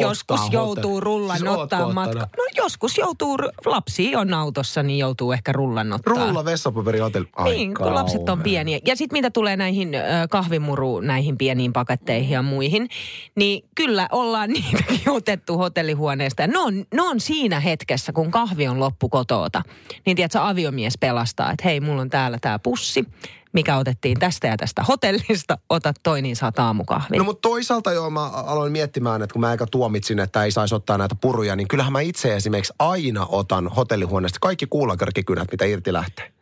joskus 0.00 0.40
joutuu 0.50 1.00
rullan 1.00 1.38
Siis 1.38 1.50
ottaa 1.50 1.92
matka. 1.92 2.18
No 2.36 2.44
joskus 2.56 2.98
joutuu, 2.98 3.38
lapsi 3.64 4.16
on 4.16 4.34
autossa, 4.34 4.82
niin 4.82 4.98
joutuu 4.98 5.32
ehkä 5.32 5.52
rullan 5.52 5.92
ottaa. 5.92 6.14
Rulla 6.14 6.44
vessapaperi 6.44 6.98
hotelli. 6.98 7.28
Ai 7.36 7.50
Niin, 7.52 7.74
kun 7.74 7.94
lapset 7.94 8.28
on 8.28 8.40
pieniä. 8.42 8.78
Ja 8.86 8.96
sitten 8.96 9.16
mitä 9.18 9.30
tulee 9.30 9.56
näihin 9.56 9.92
kahvimuru, 10.30 11.00
näihin 11.00 11.38
pieniin 11.38 11.72
paketteihin 11.72 12.30
ja 12.30 12.42
muihin, 12.42 12.88
niin 13.34 13.64
kyllä 13.74 14.08
ollaan 14.12 14.50
niitäkin 14.52 15.10
otettu 15.10 15.58
hotellihuoneesta. 15.58 16.42
Ja 16.42 16.46
Ne 16.48 16.58
on, 16.58 16.84
ne 16.94 17.02
on 17.02 17.20
siinä 17.20 17.60
hetkessä, 17.60 18.12
kun 18.12 18.30
kahvi 18.30 18.68
on 18.68 18.80
loppu 18.80 19.08
kotoota. 19.08 19.62
Niin 20.06 20.16
tiedätkö, 20.16 20.38
aviomies 20.42 20.98
pelastaa, 21.00 21.50
että 21.50 21.62
hei, 21.68 21.80
mulla 21.80 22.02
on 22.02 22.10
täällä 22.10 22.38
tämä 22.40 22.58
pussi, 22.58 23.04
mikä 23.52 23.76
otettiin 23.76 24.18
tästä 24.18 24.46
ja 24.46 24.56
tästä 24.56 24.82
hotellista. 24.82 25.58
Ota 25.68 25.92
toi, 26.02 26.22
niin 26.22 26.36
saat 26.36 26.58
aamukahvin. 26.58 27.18
No 27.18 27.24
mutta 27.24 27.48
toisaalta 27.48 27.92
joo, 27.92 28.10
mä 28.10 28.26
aloin 28.26 28.72
miettimään, 28.72 29.22
että 29.22 29.32
kun 29.32 29.40
mä 29.40 29.48
aika 29.48 29.66
tuomitsin, 29.66 30.18
että 30.18 30.44
ei 30.44 30.50
saisi 30.50 30.74
ottaa 30.74 30.98
näitä 30.98 31.14
puruja, 31.14 31.56
niin 31.56 31.68
kyllähän 31.68 31.92
mä 31.92 32.00
itse 32.00 32.36
esimerkiksi 32.36 32.72
aina 32.78 33.26
otan 33.28 33.68
hotellihuoneesta 33.68 34.38
kaikki 34.40 34.66
kuulakärkikynät, 34.66 35.48
mitä 35.50 35.64
irti 35.64 35.92
lähtee. 35.92 36.32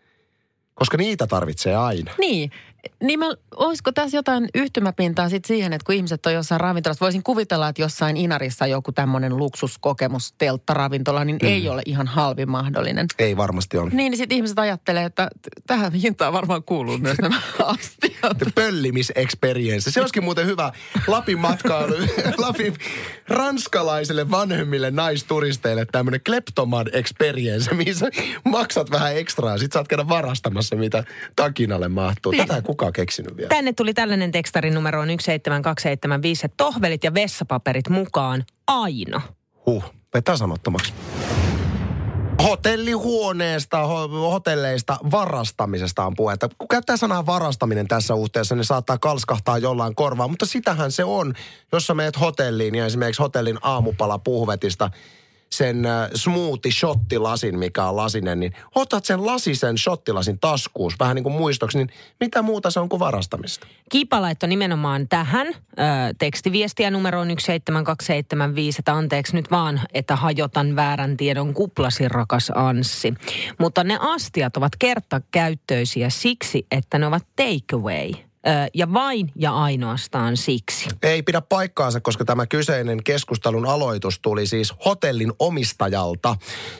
Koska 0.74 0.96
niitä 0.96 1.26
tarvitsee 1.26 1.76
aina. 1.76 2.12
Niin, 2.18 2.50
niin 3.02 3.18
mä, 3.18 3.26
olisiko 3.56 3.92
tässä 3.92 4.16
jotain 4.16 4.48
yhtymäpintaa 4.54 5.28
sit 5.28 5.44
siihen, 5.44 5.72
että 5.72 5.84
kun 5.84 5.94
ihmiset 5.94 6.26
on 6.26 6.32
jossain 6.32 6.60
ravintolassa, 6.60 7.04
voisin 7.04 7.22
kuvitella, 7.22 7.68
että 7.68 7.82
jossain 7.82 8.16
Inarissa 8.16 8.66
joku 8.66 8.92
tämmöinen 8.92 9.36
luksuskokemus 9.36 10.32
telttaravintola, 10.38 11.24
niin 11.24 11.38
mm. 11.42 11.48
ei 11.48 11.68
ole 11.68 11.82
ihan 11.86 12.06
halvin 12.06 12.50
mahdollinen. 12.50 13.06
Ei 13.18 13.36
varmasti 13.36 13.78
ole. 13.78 13.90
Niin, 13.90 14.10
niin 14.10 14.16
sitten 14.16 14.36
ihmiset 14.36 14.58
ajattelee, 14.58 15.04
että 15.04 15.28
tähän 15.66 15.92
hintaan 15.92 16.32
varmaan 16.32 16.62
kuuluu 16.62 16.98
myös 16.98 17.18
nämä 17.18 17.40
astiat. 17.64 18.36
Pöllimisexperience. 18.54 19.90
Se 19.90 20.00
olisikin 20.00 20.24
muuten 20.24 20.46
hyvä 20.46 20.72
Lapin 21.06 21.38
matkailu, 21.38 21.94
Lapin 22.38 22.74
ranskalaisille 23.28 24.30
vanhemmille 24.30 24.90
naisturisteille 24.90 25.86
tämmöinen 25.92 26.20
kleptoman 26.24 26.86
experience, 26.92 27.74
mihin 27.74 27.94
sä 27.94 28.10
maksat 28.44 28.90
vähän 28.90 29.16
ekstraa. 29.16 29.58
Sit 29.58 29.72
saat 29.72 29.88
käydä 29.88 30.08
varastamassa, 30.08 30.76
mitä 30.76 31.04
takinalle 31.36 31.88
mahtuu. 31.88 32.32
Tätä 32.32 32.56
ei 32.56 32.62
kukaan 32.70 32.92
keksinyt 32.92 33.36
vielä. 33.36 33.48
Tänne 33.48 33.72
tuli 33.72 33.94
tällainen 33.94 34.32
tekstarin 34.32 34.74
numero 34.74 35.00
on 35.00 35.08
17275, 35.08 36.46
että 36.46 36.56
tohvelit 36.56 37.04
ja 37.04 37.14
vessapaperit 37.14 37.88
mukaan 37.88 38.44
aina. 38.66 39.22
Huh, 39.66 39.84
vetää 40.14 40.36
sanottomaksi. 40.36 40.92
Hotellihuoneesta, 42.42 43.82
ho- 43.82 44.30
hotelleista, 44.30 44.96
varastamisesta 45.10 46.04
on 46.04 46.14
puhetta. 46.16 46.48
Kun 46.58 46.68
käyttää 46.68 46.96
sanaa 46.96 47.26
varastaminen 47.26 47.88
tässä 47.88 48.14
uhteessa, 48.14 48.54
niin 48.54 48.64
saattaa 48.64 48.98
kalskahtaa 48.98 49.58
jollain 49.58 49.94
korvaa. 49.94 50.28
Mutta 50.28 50.46
sitähän 50.46 50.92
se 50.92 51.04
on, 51.04 51.34
jos 51.72 51.86
sä 51.86 51.94
meet 51.94 52.20
hotelliin 52.20 52.74
ja 52.74 52.86
esimerkiksi 52.86 53.22
hotellin 53.22 53.58
aamupala 53.62 54.18
puhvetista 54.18 54.90
sen 55.52 55.86
äh, 55.86 56.10
smoothie 56.14 56.72
shottilasin, 56.72 57.58
mikä 57.58 57.84
on 57.84 57.96
lasinen, 57.96 58.40
niin 58.40 58.52
otat 58.74 59.04
sen 59.04 59.26
lasisen 59.26 59.78
shottilasin 59.78 60.38
taskuus 60.40 60.94
vähän 60.98 61.14
niin 61.14 61.22
kuin 61.22 61.34
muistoksi, 61.34 61.78
niin 61.78 61.90
mitä 62.20 62.42
muuta 62.42 62.70
se 62.70 62.80
on 62.80 62.88
kuin 62.88 63.00
varastamista? 63.00 63.66
Kiipa 63.90 64.20
laittoi 64.20 64.48
nimenomaan 64.48 65.08
tähän 65.08 65.46
ö, 65.46 65.52
tekstiviestiä 66.18 66.90
numeroon 66.90 67.28
17275, 67.28 68.80
että 68.80 68.94
anteeksi 68.94 69.36
nyt 69.36 69.50
vaan, 69.50 69.80
että 69.94 70.16
hajotan 70.16 70.76
väärän 70.76 71.16
tiedon 71.16 71.54
kuplasi 71.54 72.08
rakas 72.08 72.52
Anssi. 72.54 73.14
Mutta 73.58 73.84
ne 73.84 73.98
astiat 74.00 74.56
ovat 74.56 74.72
kertakäyttöisiä 74.78 76.10
siksi, 76.10 76.66
että 76.70 76.98
ne 76.98 77.06
ovat 77.06 77.26
takeaway. 77.36 78.29
Ja 78.74 78.92
vain 78.92 79.32
ja 79.36 79.52
ainoastaan 79.54 80.36
siksi. 80.36 80.88
Ei 81.02 81.22
pidä 81.22 81.40
paikkaansa, 81.40 82.00
koska 82.00 82.24
tämä 82.24 82.46
kyseinen 82.46 83.04
keskustelun 83.04 83.66
aloitus 83.66 84.18
tuli 84.20 84.46
siis 84.46 84.72
hotellin 84.84 85.32
omistajalta, 85.38 86.36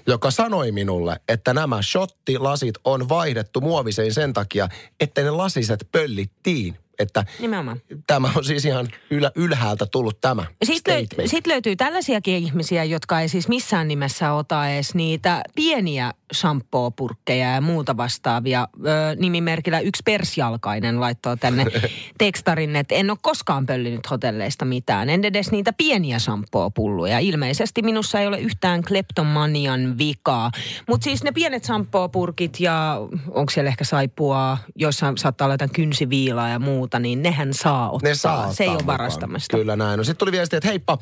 joka 0.07 0.31
sanoi 0.31 0.73
minulle, 0.73 1.21
että 1.29 1.55
nämä 1.55 1.83
shottilasit 1.83 2.75
on 2.85 3.09
vaihdettu 3.09 3.61
muoviseen 3.61 4.15
sen 4.15 4.33
takia, 4.33 4.69
että 5.01 5.23
ne 5.23 5.31
lasiset 5.31 5.89
pöllittiin. 5.93 6.77
Että 6.99 7.25
Nimenomaan. 7.41 7.81
tämä 8.07 8.31
on 8.37 8.45
siis 8.45 8.65
ihan 8.65 8.89
ylä, 9.11 9.31
ylhäältä 9.35 9.87
tullut 9.87 10.21
tämä 10.21 10.45
Sitten 10.65 10.95
löy- 10.95 11.05
statement. 11.07 11.31
sit 11.31 11.47
löytyy 11.47 11.77
tällaisiakin 11.77 12.35
ihmisiä, 12.35 12.85
jotka 12.85 13.21
ei 13.21 13.29
siis 13.29 13.49
missään 13.49 13.89
nimessä 13.89 14.33
ota 14.33 14.69
edes 14.69 14.95
niitä 14.95 15.43
pieniä 15.55 16.13
shampoo-purkkeja 16.35 17.55
ja 17.55 17.61
muuta 17.61 17.97
vastaavia. 17.97 18.69
Ö, 18.87 19.17
nimimerkillä 19.19 19.81
yksi 19.81 20.03
persjalkainen 20.05 21.01
laittoi 21.01 21.37
tänne 21.37 21.65
tekstarin, 22.19 22.77
että 22.77 22.95
en 22.95 23.11
ole 23.11 23.19
koskaan 23.23 23.67
pöllinyt 23.67 24.11
hotelleista 24.11 24.65
mitään. 24.65 25.11
En 25.11 25.25
edes 25.25 25.51
niitä 25.51 25.73
pieniä 25.73 26.19
shampoo-pulluja. 26.19 27.19
Ilmeisesti 27.19 27.83
minussa 27.83 28.21
ei 28.21 28.27
ole 28.27 28.41
yhtään 28.41 28.83
kleptomanian 28.83 29.99
vikaa. 29.99 30.51
Mutta 30.89 31.05
siis 31.05 31.25
ne 31.25 31.33
pienet 31.33 31.65
shampoo-purkit 31.65 32.61
ja 32.61 32.97
onko 33.31 33.51
siellä 33.51 33.69
ehkä 33.69 33.85
saipua, 33.85 34.59
joissa 34.77 35.13
saattaa 35.17 35.45
olla 35.45 35.55
jotain 35.55 35.73
kynsiviilaa 35.73 36.49
ja 36.49 36.59
muuta, 36.59 36.99
niin 36.99 37.23
nehän 37.23 37.55
saa 37.55 37.91
ottaa. 37.91 38.09
Ne 38.09 38.15
saa 38.15 38.53
Se 38.53 38.65
ei 38.65 38.71
ole 38.71 38.87
varastamista. 38.87 39.57
Kyllä 39.57 39.77
näin. 39.77 39.99
No 39.99 40.05
sitten 40.05 40.19
tuli 40.19 40.33
viesti, 40.33 40.57
että 40.57 40.69
heippa, 40.69 40.99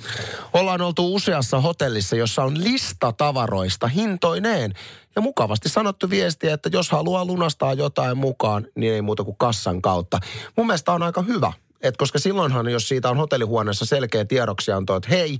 ollaan 0.53 0.81
oltu 0.81 1.15
useassa 1.15 1.61
hotellissa, 1.61 2.17
jossa 2.17 2.45
on 2.45 2.65
lista 2.65 3.13
tavaroista 3.13 3.89
hintoineen. 3.89 4.73
Ja 5.19 5.23
mukavasti 5.23 5.69
sanottu 5.69 6.11
viesti, 6.11 6.49
että 6.49 6.71
jos 6.73 6.91
haluaa 6.91 7.25
lunastaa 7.25 7.75
jotain 7.75 8.19
mukaan, 8.19 8.67
niin 8.75 8.93
ei 8.93 9.03
muuta 9.03 9.25
kuin 9.25 9.37
kassan 9.37 9.83
kautta. 9.83 10.19
Mun 10.57 10.67
mielestä 10.67 10.93
on 10.93 11.03
aika 11.03 11.23
hyvä, 11.23 11.53
että 11.83 11.99
koska 11.99 12.19
silloinhan, 12.19 12.69
jos 12.69 12.89
siitä 12.89 13.11
on 13.11 13.17
hotellihuoneessa 13.17 13.87
selkeä 13.87 14.25
tiedoksianto, 14.25 14.97
että 14.97 15.09
hei, 15.09 15.39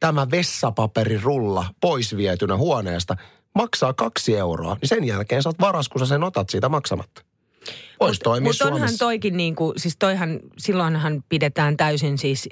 tämä 0.00 0.30
vessapaperirulla 0.30 1.66
pois 1.80 2.16
vietynä 2.16 2.56
huoneesta 2.56 3.16
maksaa 3.54 3.92
kaksi 3.92 4.36
euroa, 4.36 4.76
niin 4.80 4.88
sen 4.88 5.04
jälkeen 5.04 5.42
saat 5.42 5.60
varas, 5.60 5.88
kun 5.88 5.98
sä 5.98 6.06
sen 6.06 6.24
otat 6.24 6.50
siitä 6.50 6.68
maksamatta. 6.68 7.22
Voisi 8.00 8.20
toimia 8.20 8.50
Mutta 8.50 8.64
onhan 8.64 8.78
Suomessa. 8.78 9.04
toikin 9.04 9.36
niin 9.36 9.54
kuin, 9.54 9.72
siis 9.76 9.96
toihan, 9.98 10.40
silloinhan 10.58 11.24
pidetään 11.28 11.76
täysin 11.76 12.18
siis... 12.18 12.48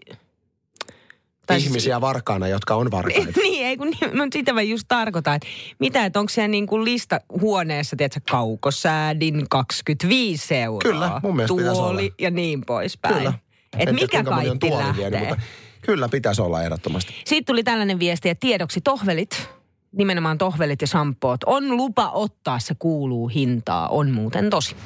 tai 1.52 1.60
siis- 1.60 1.70
ihmisiä 1.70 2.00
varkaana, 2.00 2.48
jotka 2.48 2.74
on 2.74 2.90
varkaita. 2.90 3.40
niin, 3.42 3.66
ei 3.66 3.76
kun 3.76 3.90
niin, 3.90 4.16
mutta 4.18 4.32
sitä 4.38 4.52
mä 4.52 4.62
just 4.62 4.84
tarkoitan, 4.88 5.34
että 5.34 5.48
mitä, 5.78 6.04
että 6.04 6.20
onko 6.20 6.28
siellä 6.30 6.48
niin 6.48 6.66
kuin 6.66 6.84
lista 6.84 7.20
huoneessa, 7.40 7.96
tiedätkö, 7.96 8.20
kaukosäädin 8.30 9.46
25 9.50 10.54
euroa. 10.56 10.78
Kyllä, 10.82 11.20
mun 11.22 11.36
mielestä 11.36 11.56
pitäisi 11.56 11.80
Tuoli 11.80 12.02
olla. 12.02 12.14
ja 12.18 12.30
niin 12.30 12.62
poispäin. 12.66 13.14
Kyllä. 13.14 13.32
Et 13.78 13.88
En 13.88 13.96
tiedä, 13.96 14.02
mikä 14.02 14.18
on 14.18 14.24
kaikki 14.24 14.70
lähtee. 14.70 15.10
vienyt, 15.10 15.28
mutta 15.28 15.44
kyllä 15.82 16.08
pitäisi 16.08 16.42
olla 16.42 16.62
ehdottomasti. 16.62 17.14
Siitä 17.24 17.46
tuli 17.46 17.62
tällainen 17.62 17.98
viesti, 17.98 18.28
että 18.28 18.40
tiedoksi 18.40 18.80
tohvelit, 18.80 19.48
nimenomaan 19.92 20.38
tohvelit 20.38 20.80
ja 20.80 20.86
sampoot, 20.86 21.40
on 21.46 21.76
lupa 21.76 22.10
ottaa, 22.10 22.58
se 22.58 22.74
kuuluu 22.78 23.28
hintaa, 23.28 23.88
on 23.88 24.10
muuten 24.10 24.50
tosi. 24.50 24.76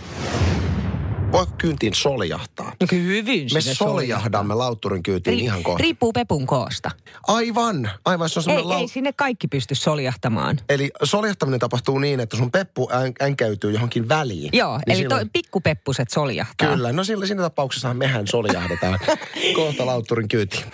Voiko 1.34 1.52
kyyntiin 1.58 1.94
soljahtaa? 1.94 2.72
No 2.80 2.86
hyvin 2.92 3.48
Me 3.54 3.60
soljahdamme 3.60 4.54
lautturin 4.54 5.02
kyytiin 5.02 5.38
ihan 5.40 5.62
kohta. 5.62 5.82
Riippuu 5.82 6.12
pepun 6.12 6.46
koosta. 6.46 6.90
Aivan, 7.26 7.90
aivan 8.04 8.28
se 8.28 8.40
on 8.40 8.50
Ei, 8.56 8.62
lau... 8.62 8.80
ei 8.80 8.88
sinne 8.88 9.12
kaikki 9.12 9.48
pysty 9.48 9.74
soljahtamaan. 9.74 10.60
Eli 10.68 10.90
soljahtaminen 11.02 11.60
tapahtuu 11.60 11.98
niin, 11.98 12.20
että 12.20 12.36
sun 12.36 12.50
peppu 12.50 12.88
än- 12.90 13.26
änkäytyy 13.26 13.70
johonkin 13.70 14.08
väliin. 14.08 14.50
Joo, 14.52 14.72
Niin 14.76 14.82
eli 14.86 14.96
silloin- 15.02 15.20
toi 15.20 15.30
pikkupeppuset 15.32 16.10
soljahtaa. 16.10 16.68
Kyllä, 16.74 16.92
no 16.92 17.04
sillä, 17.04 17.26
siinä 17.26 17.42
tapauksessa 17.42 17.94
mehän 17.94 18.26
soljahdetaan 18.26 18.98
kohta 19.56 19.86
lautturin 19.86 20.28
kyytiin. 20.28 20.64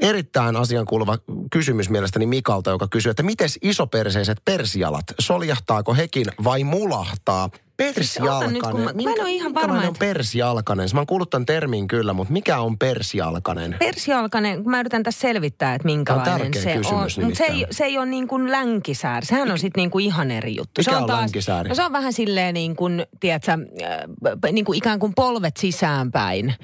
Erittäin 0.00 0.56
asian 0.56 0.84
kuuluva 0.86 1.18
kysymys 1.52 1.90
mielestäni 1.90 2.26
Mikalta, 2.26 2.70
joka 2.70 2.88
kysyy, 2.90 3.10
että 3.10 3.22
miten 3.22 3.48
isoperseiset 3.62 4.38
persialat, 4.44 5.04
soljahtaako 5.18 5.94
hekin 5.94 6.26
vai 6.44 6.64
mulahtaa? 6.64 7.50
Persialkanen. 7.76 8.52
nyt, 8.54 8.62
kun 8.62 8.80
mä- 8.80 8.92
mä 9.04 9.10
en 9.12 9.20
ole 9.20 9.30
ihan 9.32 9.54
varma, 9.54 9.66
minkälainen 9.66 9.88
on 9.88 9.94
että- 9.94 10.06
persialkanen? 10.06 10.88
Mä 10.94 11.00
oon 11.00 11.06
kuullut 11.06 11.30
tämän 11.30 11.46
termin 11.46 11.88
kyllä, 11.88 12.12
mutta 12.12 12.32
mikä 12.32 12.58
on 12.60 12.78
persialkanen? 12.78 13.76
Persialkanen, 13.78 14.62
mä 14.68 14.80
yritän 14.80 15.02
tässä 15.02 15.20
selvittää, 15.20 15.74
että 15.74 15.86
minkälainen 15.86 16.38
tärkeä 16.40 16.62
se 16.62 16.76
kysymys 16.76 17.18
on. 17.18 17.24
Mutta 17.24 17.38
se 17.38 17.44
ei, 17.44 17.66
se 17.70 17.84
ei 17.84 17.98
ole 17.98 18.06
niin 18.06 18.28
kuin 18.28 18.50
länkisääri. 18.52 19.26
Sehän 19.26 19.50
on 19.50 19.58
sitten 19.58 19.80
niin 19.82 19.90
kuin 19.90 20.04
ihan 20.04 20.30
eri 20.30 20.56
juttu. 20.56 20.80
Mikä 20.80 20.90
se 20.90 20.96
on 20.96 21.08
länkkisääri? 21.08 21.68
No 21.68 21.74
se 21.74 21.84
on 21.84 21.92
vähän 21.92 22.12
silleen 22.12 22.54
niin 22.54 22.76
kuin, 22.76 23.06
tiedätkö, 23.20 23.52
äh, 23.52 24.52
niin 24.52 24.64
kuin 24.64 24.78
ikään 24.78 24.98
kuin 24.98 25.12
polvet 25.14 25.56
sisäänpäin. 25.56 26.54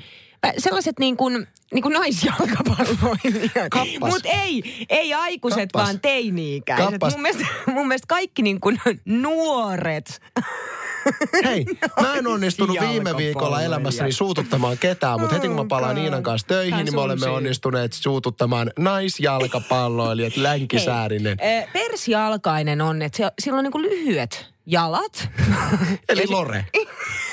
Sellaiset 0.59 0.99
niin 0.99 1.17
kuin, 1.17 1.47
niin 1.75 1.83
kuin 1.83 1.93
naisjalkapalloilijat. 1.93 3.73
Mutta 4.01 4.29
ei, 4.29 4.87
ei 4.89 5.15
aikuiset, 5.15 5.73
Kappas. 5.73 5.83
vaan 5.87 6.01
teini-ikäiset. 6.01 6.91
Kappas. 6.91 7.13
Mun 7.13 7.23
mielestä, 7.23 7.47
mun 7.67 7.89
mielestä 7.89 8.07
kaikki 8.07 8.43
niin 8.43 8.61
kuin 8.61 8.81
nuoret. 9.05 10.21
Hei, 11.45 11.65
mä 12.01 12.15
en 12.15 12.27
onnistunut 12.27 12.77
viime 12.81 13.17
viikolla 13.17 13.63
elämässäni 13.63 14.13
suututtamaan 14.13 14.79
ketään, 14.79 15.21
mutta 15.21 15.35
heti 15.35 15.47
kun 15.47 15.57
mä 15.57 15.65
palaan 15.69 15.95
Niinan 15.95 16.23
kanssa 16.23 16.47
töihin, 16.47 16.85
niin 16.85 16.95
me 16.95 17.01
olemme 17.01 17.25
syy. 17.25 17.35
onnistuneet 17.35 17.93
suututtamaan 17.93 18.71
naisjalkapalloilijat 18.79 20.37
länkisäärinen. 20.47 21.39
Hei, 21.41 21.67
persialkainen 21.73 22.81
on, 22.81 23.03
että 23.03 23.33
sillä 23.39 23.59
on 23.59 23.65
niin 23.65 23.73
kuin 23.73 23.83
lyhyet 23.83 24.47
jalat. 24.67 25.29
Eli 26.09 26.27
Lore. 26.27 26.65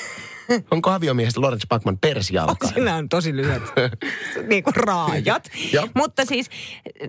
Onko 0.71 0.89
aviomiehestä 0.91 1.41
Lawrence 1.41 1.67
Backman 1.67 1.97
persialkainen? 1.97 2.73
Sillä 2.75 2.95
on 2.95 3.09
tosi 3.09 3.35
lyhyet 3.35 3.63
niin 4.49 4.63
kuin 4.63 4.75
raajat. 4.75 5.49
Mutta 5.95 6.25
siis 6.25 6.49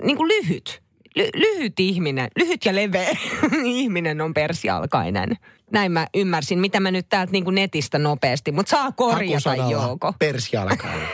niin 0.05 0.17
kuin 0.17 0.29
lyhyt. 0.29 0.83
Ly- 1.19 1.31
lyhyt 1.35 1.81
ihminen, 1.81 2.29
lyhyt 2.39 2.65
ja 2.65 2.75
leveä 2.75 3.17
ihminen 3.65 4.21
on 4.21 4.35
persialkainen. 4.35 5.37
Näin 5.73 5.93
mä 5.93 6.07
ymmärsin, 6.15 6.59
mitä 6.59 6.81
mä 6.81 6.91
nyt 6.91 7.07
täältä 7.09 7.33
niin 7.33 7.45
kuin 7.45 7.55
netistä 7.55 7.99
nopeasti, 7.99 8.53
mutta 8.53 8.71
saa 8.71 8.93
korjata 8.93 9.55
Jouko. 9.55 10.15
Persialkainen. 10.19 11.09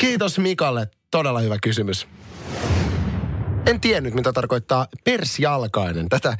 Kiitos 0.00 0.38
Mikalle. 0.38 0.88
Todella 1.10 1.40
hyvä 1.40 1.56
kysymys. 1.62 2.08
En 3.66 3.80
tiennyt, 3.80 4.14
mitä 4.14 4.32
tarkoittaa 4.32 4.86
persialkainen. 5.04 6.08
Tätä, 6.08 6.36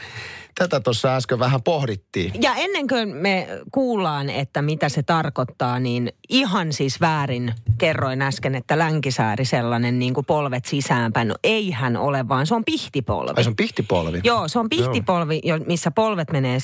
tätä 0.59 0.81
tuossa 0.81 1.17
äsken 1.17 1.39
vähän 1.39 1.63
pohdittiin. 1.63 2.33
Ja 2.43 2.55
ennen 2.55 2.89
kuin 2.89 3.17
me 3.17 3.49
kuullaan, 3.73 4.31
että 4.31 4.63
mitä 4.63 4.89
se 4.89 5.03
tarkoittaa, 5.03 5.81
niin 5.81 6.13
ihan 6.29 6.73
siis 6.73 7.01
väärin 7.01 7.55
kerroin 7.79 8.23
äsken, 8.23 8.55
että 8.55 8.79
länkisääri 8.79 9.45
sellainen 9.45 9.99
niin 9.99 10.15
kuin 10.15 10.27
polvet 10.27 10.65
sisäänpäin. 10.65 11.29
No 11.29 11.35
eihän 11.45 11.97
ole, 11.97 12.29
vaan 12.29 12.47
se 12.47 12.55
on 12.55 12.65
pihtipolvi. 12.65 13.33
Ai 13.37 13.45
se 13.45 13.51
on 13.51 13.57
pihtipolvi. 13.57 14.21
Joo, 14.25 14.49
se 14.49 14.59
on 14.59 14.69
pihtipolvi, 14.69 15.41
jo- 15.45 15.59
missä 15.67 15.91
polvet 15.91 16.31
menee, 16.33 16.59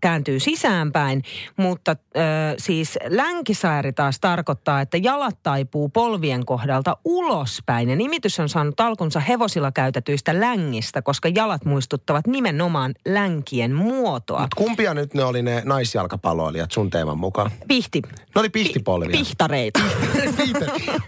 kääntyy 0.00 0.40
sisäänpäin, 0.40 1.22
mutta 1.56 1.90
ö, 2.16 2.20
siis 2.58 2.98
länkisääri 3.08 3.92
taas 3.92 4.20
tarkoittaa, 4.20 4.80
että 4.80 4.96
jalat 4.96 5.38
taipuu 5.42 5.88
polvien 5.88 6.46
kohdalta 6.46 6.96
ulospäin. 7.04 7.90
Ja 7.90 7.96
nimitys 7.96 8.40
on 8.40 8.48
saanut 8.48 8.80
alkunsa 8.80 9.20
hevosilla 9.20 9.72
käytetyistä 9.72 10.40
längistä, 10.40 11.02
koska 11.02 11.28
jalat 11.34 11.64
muistuttavat 11.64 12.26
nimenomaan 12.26 12.94
länkien 13.36 13.74
muotoa. 13.74 14.40
Mut 14.40 14.54
kumpia 14.54 14.94
nyt 14.94 15.14
ne 15.14 15.24
oli 15.24 15.42
ne 15.42 15.62
naisjalkapalloilijat 15.64 16.72
sun 16.72 16.90
teeman 16.90 17.18
mukaan? 17.18 17.50
Pihti. 17.68 18.02
Ne 18.34 18.40
oli 18.40 18.48
pihtipolvia. 18.48 19.18
Pihtareita. 19.18 19.80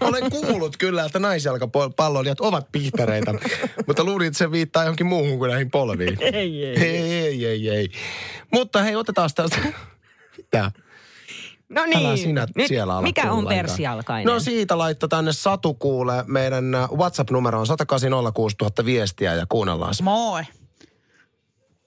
Olen 0.01 0.31
kuullut 0.31 0.77
kyllä, 0.77 1.05
että 1.05 1.19
naisjalkapalloilijat 1.19 2.41
ovat 2.41 2.67
piihtareita, 2.71 3.33
mutta 3.87 4.03
luulin, 4.03 4.27
että 4.27 4.37
se 4.37 4.51
viittaa 4.51 4.83
johonkin 4.83 5.05
muuhun 5.05 5.37
kuin 5.37 5.49
näihin 5.49 5.71
polviin. 5.71 6.17
ei, 6.33 6.65
ei. 6.65 6.77
Ei, 6.77 7.13
ei, 7.13 7.45
ei, 7.45 7.69
ei. 7.69 7.89
Mutta 8.51 8.83
hei, 8.83 8.95
otetaan 8.95 9.29
tästä... 9.35 9.57
Mitä? 10.37 10.71
No 11.69 11.85
niin. 11.85 11.97
Älä 11.97 12.17
sinä 12.17 12.47
Nyt, 12.55 12.67
siellä 12.67 12.93
ala 12.93 13.01
mikä 13.01 13.31
on 13.31 13.47
persialkainen? 13.47 14.33
No 14.33 14.39
siitä 14.39 14.77
laitto 14.77 15.07
tänne 15.07 15.33
Satu 15.33 15.73
kuulee. 15.73 16.23
Meidän 16.27 16.65
WhatsApp-numero 16.97 17.59
on 17.59 17.67
180 17.67 18.85
viestiä 18.85 19.33
ja 19.33 19.45
kuunnellaan 19.49 19.95
se. 19.95 20.03
Moi. 20.03 20.43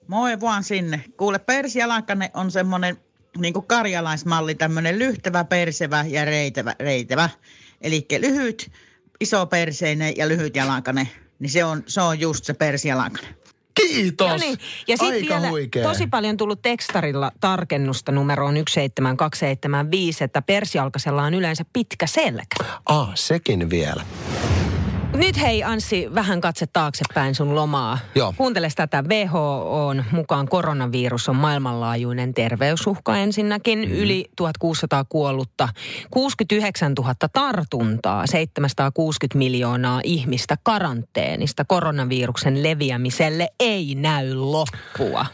Moi 0.07 0.39
vaan 0.41 0.63
sinne. 0.63 1.03
Kuule, 1.17 1.39
persialankanne 1.39 2.31
on 2.33 2.51
semmoinen 2.51 2.97
niin 3.37 3.53
kuin 3.53 3.67
karjalaismalli, 3.67 4.55
tämmöinen 4.55 4.99
lyhtävä, 4.99 5.43
persevä 5.43 6.05
ja 6.07 6.25
reitevä. 6.25 6.75
reitevä. 6.79 7.29
Eli 7.81 8.05
lyhyt, 8.19 8.71
iso 9.19 9.45
perseinen 9.45 10.13
ja 10.17 10.27
lyhyt 10.27 10.55
jalankane. 10.55 11.07
Niin 11.39 11.49
se 11.49 11.65
on, 11.65 11.83
se 11.87 12.01
on 12.01 12.19
just 12.19 12.45
se 12.45 12.53
persialankane. 12.53 13.27
Kiitos! 13.75 14.29
No 14.29 14.37
niin. 14.37 14.57
Ja 14.87 14.97
sitten 14.97 15.13
Aika 15.13 15.35
vielä 15.35 15.49
huikea. 15.49 15.87
tosi 15.87 16.07
paljon 16.07 16.37
tullut 16.37 16.61
tekstarilla 16.61 17.31
tarkennusta 17.39 18.11
numeroon 18.11 18.53
17275, 18.53 20.23
että 20.23 20.41
persialkasella 20.41 21.23
on 21.23 21.33
yleensä 21.33 21.65
pitkä 21.73 22.07
selkä. 22.07 22.55
Ah, 22.85 23.11
sekin 23.15 23.69
vielä. 23.69 24.03
Nyt 25.15 25.41
hei 25.41 25.63
Anssi, 25.63 26.09
vähän 26.15 26.41
katse 26.41 26.65
taaksepäin 26.73 27.35
sun 27.35 27.55
lomaa. 27.55 27.97
Joo. 28.15 28.33
Kuunteles 28.37 28.75
tätä. 28.75 29.03
WHOn 29.09 30.03
mukaan 30.11 30.47
koronavirus 30.47 31.29
on 31.29 31.35
maailmanlaajuinen 31.35 32.33
terveysuhka 32.33 33.17
ensinnäkin. 33.17 33.79
Mm. 33.79 33.91
Yli 33.91 34.25
1600 34.35 35.05
kuollutta, 35.09 35.69
69 36.11 36.93
000 36.93 37.15
tartuntaa, 37.33 38.27
760 38.27 39.37
miljoonaa 39.37 40.01
ihmistä 40.03 40.57
karanteenista. 40.63 41.65
Koronaviruksen 41.65 42.63
leviämiselle 42.63 43.47
ei 43.59 43.95
näy 43.95 44.33
loppua. 44.33 45.25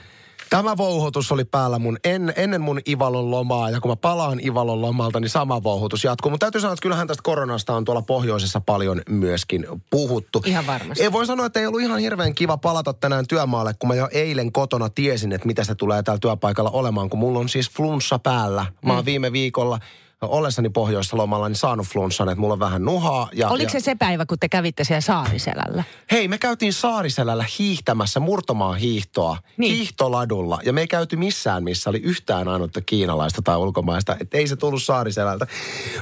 Tämä 0.50 0.78
vouhotus 0.78 1.32
oli 1.32 1.46
päällä 1.46 1.80
mun 1.80 1.98
en, 2.04 2.34
ennen 2.36 2.62
mun 2.62 2.80
Ivalon 2.90 3.32
lomaa 3.32 3.70
ja 3.70 3.82
kun 3.82 3.92
mä 3.92 3.96
palaan 3.96 4.46
Ivalon 4.46 4.82
lomalta, 4.82 5.20
niin 5.20 5.30
sama 5.30 5.64
vouhotus 5.64 6.04
jatkuu. 6.04 6.32
Mutta 6.32 6.46
täytyy 6.46 6.62
sanoa, 6.62 6.74
että 6.74 6.82
kyllähän 6.82 7.08
tästä 7.08 7.24
koronasta 7.24 7.74
on 7.74 7.86
tuolla 7.86 8.02
pohjoisessa 8.02 8.62
paljon 8.62 9.02
myöskin 9.10 9.68
puhuttu. 9.90 10.42
Ihan 10.46 10.68
varmasti. 10.68 11.04
Ei 11.04 11.12
voi 11.12 11.26
sanoa, 11.26 11.46
että 11.46 11.60
ei 11.60 11.66
ollut 11.66 11.82
ihan 11.82 12.00
hirveän 12.00 12.36
kiva 12.36 12.58
palata 12.58 12.94
tänään 12.94 13.28
työmaalle, 13.28 13.74
kun 13.80 13.88
mä 13.88 13.96
jo 13.96 14.10
eilen 14.12 14.52
kotona 14.52 14.90
tiesin, 14.90 15.32
että 15.32 15.48
mitä 15.48 15.64
se 15.64 15.76
tulee 15.76 16.04
täällä 16.04 16.20
työpaikalla 16.20 16.70
olemaan, 16.70 17.10
kun 17.10 17.20
mulla 17.20 17.40
on 17.40 17.50
siis 17.50 17.70
flunssa 17.70 18.20
päällä. 18.20 18.66
Mä 18.86 18.96
oon 18.96 19.06
viime 19.06 19.32
viikolla 19.32 19.80
ollessani 20.22 20.70
pohjoissa 20.70 21.18
lomalla 21.18 21.48
niin 21.48 21.56
saanut 21.56 21.88
flunssan, 21.88 22.30
että 22.30 22.40
mulla 22.42 22.54
on 22.54 22.60
vähän 22.60 22.86
nuhaa. 22.86 23.30
Ja, 23.34 23.50
Oliko 23.50 23.64
ja, 23.74 23.80
se 23.80 23.80
se 23.80 23.96
päivä, 23.96 24.26
kun 24.26 24.38
te 24.40 24.50
kävitte 24.50 24.84
siellä 24.84 25.02
Saariselällä? 25.02 25.84
Hei, 26.12 26.28
me 26.28 26.38
käytiin 26.38 26.74
Saariselällä 26.74 27.46
hiihtämässä 27.60 28.20
murtomaan 28.20 28.78
hiihtoa 28.78 29.38
Niin. 29.58 29.76
hiihtoladulla. 29.76 30.60
Ja 30.66 30.74
me 30.74 30.82
ei 30.82 30.88
käyty 30.88 31.16
missään, 31.16 31.64
missä 31.64 31.90
oli 31.90 31.98
yhtään 31.98 32.48
ainutta 32.48 32.82
kiinalaista 32.82 33.42
tai 33.42 33.58
ulkomaista. 33.58 34.18
Että 34.20 34.38
ei 34.38 34.48
se 34.48 34.56
tullut 34.56 34.84
Saariselältä. 34.84 35.48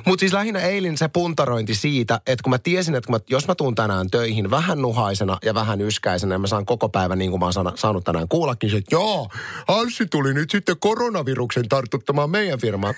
Mutta 0.05 0.19
siis 0.19 0.33
lähinnä 0.33 0.59
eilen 0.59 0.97
se 0.97 1.07
puntarointi 1.07 1.75
siitä, 1.75 2.21
että 2.27 2.43
kun 2.43 2.49
mä 2.51 2.57
tiesin, 2.57 2.95
että 2.95 3.07
kun 3.07 3.15
mä, 3.15 3.19
jos 3.29 3.47
mä 3.47 3.55
tuun 3.55 3.75
tänään 3.75 4.09
töihin 4.11 4.49
vähän 4.51 4.81
nuhaisena 4.81 5.37
ja 5.45 5.53
vähän 5.53 5.81
yskäisenä 5.81 6.35
ja 6.35 6.39
mä 6.39 6.47
saan 6.47 6.65
koko 6.65 6.89
päivän 6.89 7.17
niin 7.19 7.29
kuin 7.31 7.39
mä 7.39 7.45
oon 7.45 7.73
saanut 7.75 8.03
tänään 8.03 8.27
kuullakin, 8.27 8.69
se, 8.69 8.77
että 8.77 8.95
joo, 8.95 9.29
Anssi 9.67 10.05
tuli 10.05 10.33
nyt 10.33 10.49
sitten 10.49 10.75
koronaviruksen 10.79 11.69
tartuttamaan 11.69 12.29
meidän 12.29 12.59
firmaan. 12.59 12.93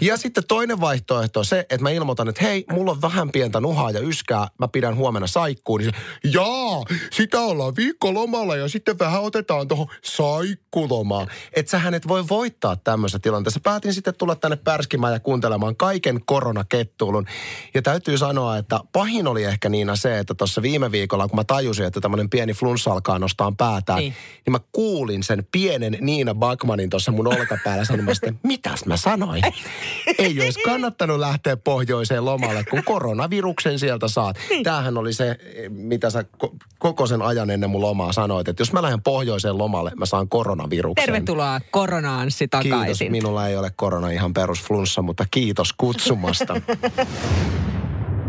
Ja 0.00 0.16
sitten 0.16 0.44
toinen 0.48 0.80
vaihtoehto 0.80 1.38
on 1.38 1.44
se, 1.44 1.58
että 1.58 1.82
mä 1.82 1.90
ilmoitan, 1.90 2.28
että 2.28 2.44
hei, 2.44 2.64
mulla 2.72 2.90
on 2.90 3.02
vähän 3.02 3.32
pientä 3.32 3.60
nuhaa 3.60 3.90
ja 3.90 4.00
yskää, 4.00 4.48
mä 4.58 4.68
pidän 4.68 4.96
huomenna 4.96 5.26
saikkuun. 5.26 5.80
Niin 5.80 5.92
se, 5.94 6.30
jaa, 6.30 6.84
sitä 7.12 7.40
ollaan 7.40 7.76
viikkolomalla 7.76 8.56
ja 8.56 8.68
sitten 8.68 8.98
vähän 8.98 9.22
otetaan 9.22 9.68
tuohon 9.68 9.86
saikkulomaan. 10.02 11.28
Että 11.56 11.70
sähän 11.70 11.94
et 11.94 12.08
voi 12.08 12.28
voittaa 12.28 12.76
tämmöisessä 12.76 13.18
tilanteessa. 13.18 13.60
Päätin 13.60 13.94
sitten 13.94 14.14
tulla 14.14 14.34
tänne 14.34 14.56
pärskimään 14.56 15.12
ja 15.12 15.20
kuuntelemaan 15.20 15.76
kaiken 15.76 16.20
koronakettuulun. 16.26 17.26
Ja 17.74 17.82
täytyy 17.82 18.18
sanoa, 18.18 18.56
että 18.56 18.80
pahin 18.92 19.26
oli 19.26 19.44
ehkä 19.44 19.68
Niina 19.68 19.96
se, 19.96 20.18
että 20.18 20.34
tuossa 20.34 20.62
viime 20.62 20.92
viikolla, 20.92 21.28
kun 21.28 21.36
mä 21.36 21.44
tajusin, 21.44 21.86
että 21.86 22.00
tämmöinen 22.00 22.30
pieni 22.30 22.52
flunssa 22.52 22.92
alkaa 22.92 23.18
nostaa 23.18 23.52
päätään, 23.58 23.98
niin. 23.98 24.14
Niin. 24.46 24.52
mä 24.52 24.60
kuulin 24.72 25.22
sen 25.22 25.46
pienen 25.52 25.98
Niina 26.00 26.34
Bakmanin 26.34 26.90
tuossa 26.90 27.12
mun 27.12 27.26
olkapäällä 27.26 27.84
sanomassa, 27.84 28.26
että 28.26 28.40
mitäs 28.42 28.86
mä 28.86 28.96
sanoin? 28.96 29.42
Ei 30.18 30.37
olisi 30.44 30.60
kannattanut 30.62 31.18
lähteä 31.18 31.56
pohjoiseen 31.56 32.24
lomalle, 32.24 32.64
kun 32.70 32.82
koronaviruksen 32.84 33.78
sieltä 33.78 34.08
saat. 34.08 34.36
Tämähän 34.62 34.98
oli 34.98 35.12
se, 35.12 35.36
mitä 35.68 36.10
sä 36.10 36.24
ko- 36.44 36.56
koko 36.78 37.06
sen 37.06 37.22
ajan 37.22 37.50
ennen 37.50 37.70
mun 37.70 37.80
lomaa 37.80 38.12
sanoit, 38.12 38.48
että 38.48 38.60
jos 38.60 38.72
mä 38.72 38.82
lähden 38.82 39.02
pohjoiseen 39.02 39.58
lomalle, 39.58 39.92
mä 39.96 40.06
saan 40.06 40.28
koronaviruksen. 40.28 41.06
Tervetuloa 41.06 41.60
koronaansi 41.70 42.38
Kiitos. 42.48 42.70
takaisin. 42.70 43.12
Minulla 43.12 43.48
ei 43.48 43.56
ole 43.56 43.72
korona 43.76 44.10
ihan 44.10 44.34
perusflunssa, 44.34 45.02
mutta 45.02 45.24
kiitos 45.30 45.72
kutsumasta. 45.72 46.60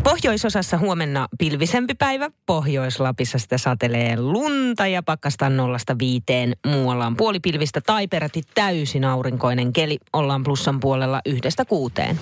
Pohjoisosassa 0.04 0.78
huomenna 0.78 1.28
pilvisempi 1.38 1.94
päivä. 1.94 2.30
Pohjois-Lapissa 2.46 3.38
sitä 3.38 3.58
satelee 3.58 4.20
lunta 4.20 4.86
ja 4.86 5.02
pakkastaan 5.02 5.56
nollasta 5.56 5.98
viiteen. 5.98 6.56
Muualla 6.66 7.06
on 7.06 7.16
puolipilvistä 7.16 7.80
tai 7.80 8.08
peräti 8.08 8.42
täysin 8.54 9.04
aurinkoinen 9.04 9.72
keli. 9.72 9.98
Ollaan 10.12 10.42
plussan 10.42 10.80
puolella 10.80 11.20
yhdestä 11.26 11.64
kuuteen. 11.64 12.20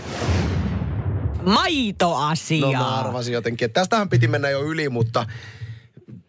Maitoasia. 1.42 2.66
No 2.66 2.72
mä 2.72 2.94
arvasin 2.96 3.34
jotenkin, 3.34 3.66
että 3.66 3.80
tästähän 3.80 4.08
piti 4.08 4.28
mennä 4.28 4.50
jo 4.50 4.62
yli, 4.62 4.88
mutta 4.88 5.26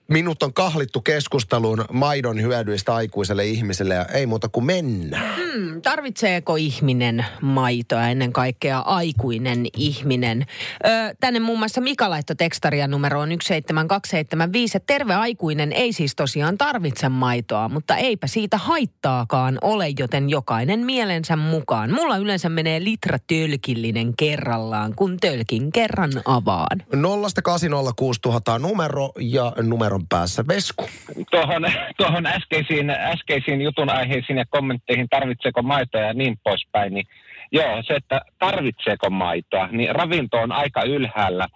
minut 0.09 0.43
on 0.43 0.53
kahlittu 0.53 1.01
keskusteluun 1.01 1.85
maidon 1.91 2.41
hyödyistä 2.41 2.95
aikuiselle 2.95 3.45
ihmiselle 3.45 3.93
ja 3.93 4.05
ei 4.05 4.25
muuta 4.25 4.49
kuin 4.49 4.65
mennään. 4.65 5.35
Hmm, 5.35 5.81
Tarvitseeko 5.81 6.55
ihminen 6.55 7.25
maitoa, 7.41 8.07
ennen 8.07 8.33
kaikkea 8.33 8.79
aikuinen 8.79 9.65
ihminen? 9.77 10.45
Ö, 10.85 11.15
tänne 11.19 11.39
muun 11.39 11.59
muassa 11.59 11.81
Mika 11.81 12.09
laittoi 12.09 12.35
tekstaria 12.35 12.87
numeroon 12.87 13.29
17275. 13.29 14.77
että 14.77 14.93
Terve 14.93 15.15
aikuinen 15.15 15.73
ei 15.73 15.93
siis 15.93 16.15
tosiaan 16.15 16.57
tarvitse 16.57 17.09
maitoa, 17.09 17.69
mutta 17.69 17.97
eipä 17.97 18.27
siitä 18.27 18.57
haittaakaan 18.57 19.57
ole, 19.61 19.87
joten 19.99 20.29
jokainen 20.29 20.79
mielensä 20.79 21.35
mukaan. 21.35 21.93
Mulla 21.93 22.17
yleensä 22.17 22.49
menee 22.49 22.83
litra 22.83 23.17
tölkillinen 23.27 24.15
kerrallaan, 24.17 24.95
kun 24.95 25.17
tölkin 25.21 25.71
kerran 25.71 26.11
avaan. 26.25 26.83
0806000 26.93 28.51
on 28.53 28.61
numero 28.61 29.11
ja 29.19 29.53
numeron 29.99 30.07
päässä 30.09 30.43
Vesku. 30.47 30.89
tuohon, 31.31 31.65
tuohon 31.97 32.25
äskeisiin, 32.25 32.89
äskeisiin 32.89 33.61
jutun 33.61 33.89
aiheisiin 33.89 34.37
ja 34.37 34.45
kommentteihin, 34.49 35.09
tarvitseeko 35.09 35.61
maitoa 35.61 36.01
ja 36.01 36.13
niin 36.13 36.37
poispäin, 36.43 36.93
niin 36.93 37.05
joo, 37.51 37.83
se, 37.87 37.93
että 37.93 38.21
tarvitseeko 38.39 39.09
maitoa, 39.09 39.67
niin 39.71 39.95
ravinto 39.95 40.37
on 40.37 40.51
aika 40.51 40.83
ylhäällä, 40.83 41.47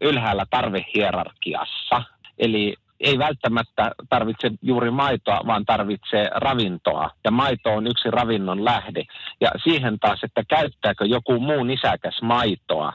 ylhäällä 0.00 0.44
tarvehierarkiassa. 0.50 2.02
Eli 2.38 2.74
ei 3.00 3.18
välttämättä 3.18 3.90
tarvitse 4.08 4.50
juuri 4.62 4.90
maitoa, 4.90 5.40
vaan 5.46 5.64
tarvitsee 5.64 6.28
ravintoa. 6.34 7.10
Ja 7.24 7.30
maito 7.30 7.74
on 7.74 7.86
yksi 7.86 8.10
ravinnon 8.10 8.64
lähde. 8.64 9.02
Ja 9.40 9.50
siihen 9.64 9.98
taas, 9.98 10.20
että 10.24 10.42
käyttääkö 10.48 11.04
joku 11.06 11.40
muu 11.40 11.64
nisäkäs 11.64 12.22
maitoa, 12.22 12.92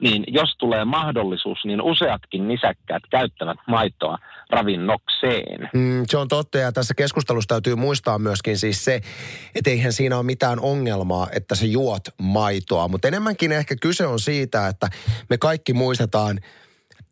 niin 0.00 0.24
jos 0.26 0.56
tulee 0.58 0.84
mahdollisuus, 0.84 1.58
niin 1.64 1.82
useatkin 1.82 2.48
nisäkkäät 2.48 3.02
käyttävät 3.10 3.58
maitoa 3.68 4.18
ravinnokseen. 4.50 5.68
Mm, 5.74 6.04
se 6.08 6.18
on 6.18 6.28
totta 6.28 6.58
ja 6.58 6.72
tässä 6.72 6.94
keskustelussa 6.94 7.48
täytyy 7.48 7.74
muistaa 7.74 8.18
myöskin 8.18 8.58
siis 8.58 8.84
se, 8.84 9.00
että 9.54 9.70
eihän 9.70 9.92
siinä 9.92 10.16
ole 10.16 10.24
mitään 10.24 10.60
ongelmaa, 10.60 11.28
että 11.32 11.54
sä 11.54 11.66
juot 11.66 12.02
maitoa. 12.22 12.88
Mutta 12.88 13.08
enemmänkin 13.08 13.52
ehkä 13.52 13.76
kyse 13.82 14.06
on 14.06 14.20
siitä, 14.20 14.68
että 14.68 14.88
me 15.30 15.38
kaikki 15.38 15.72
muistetaan 15.72 16.40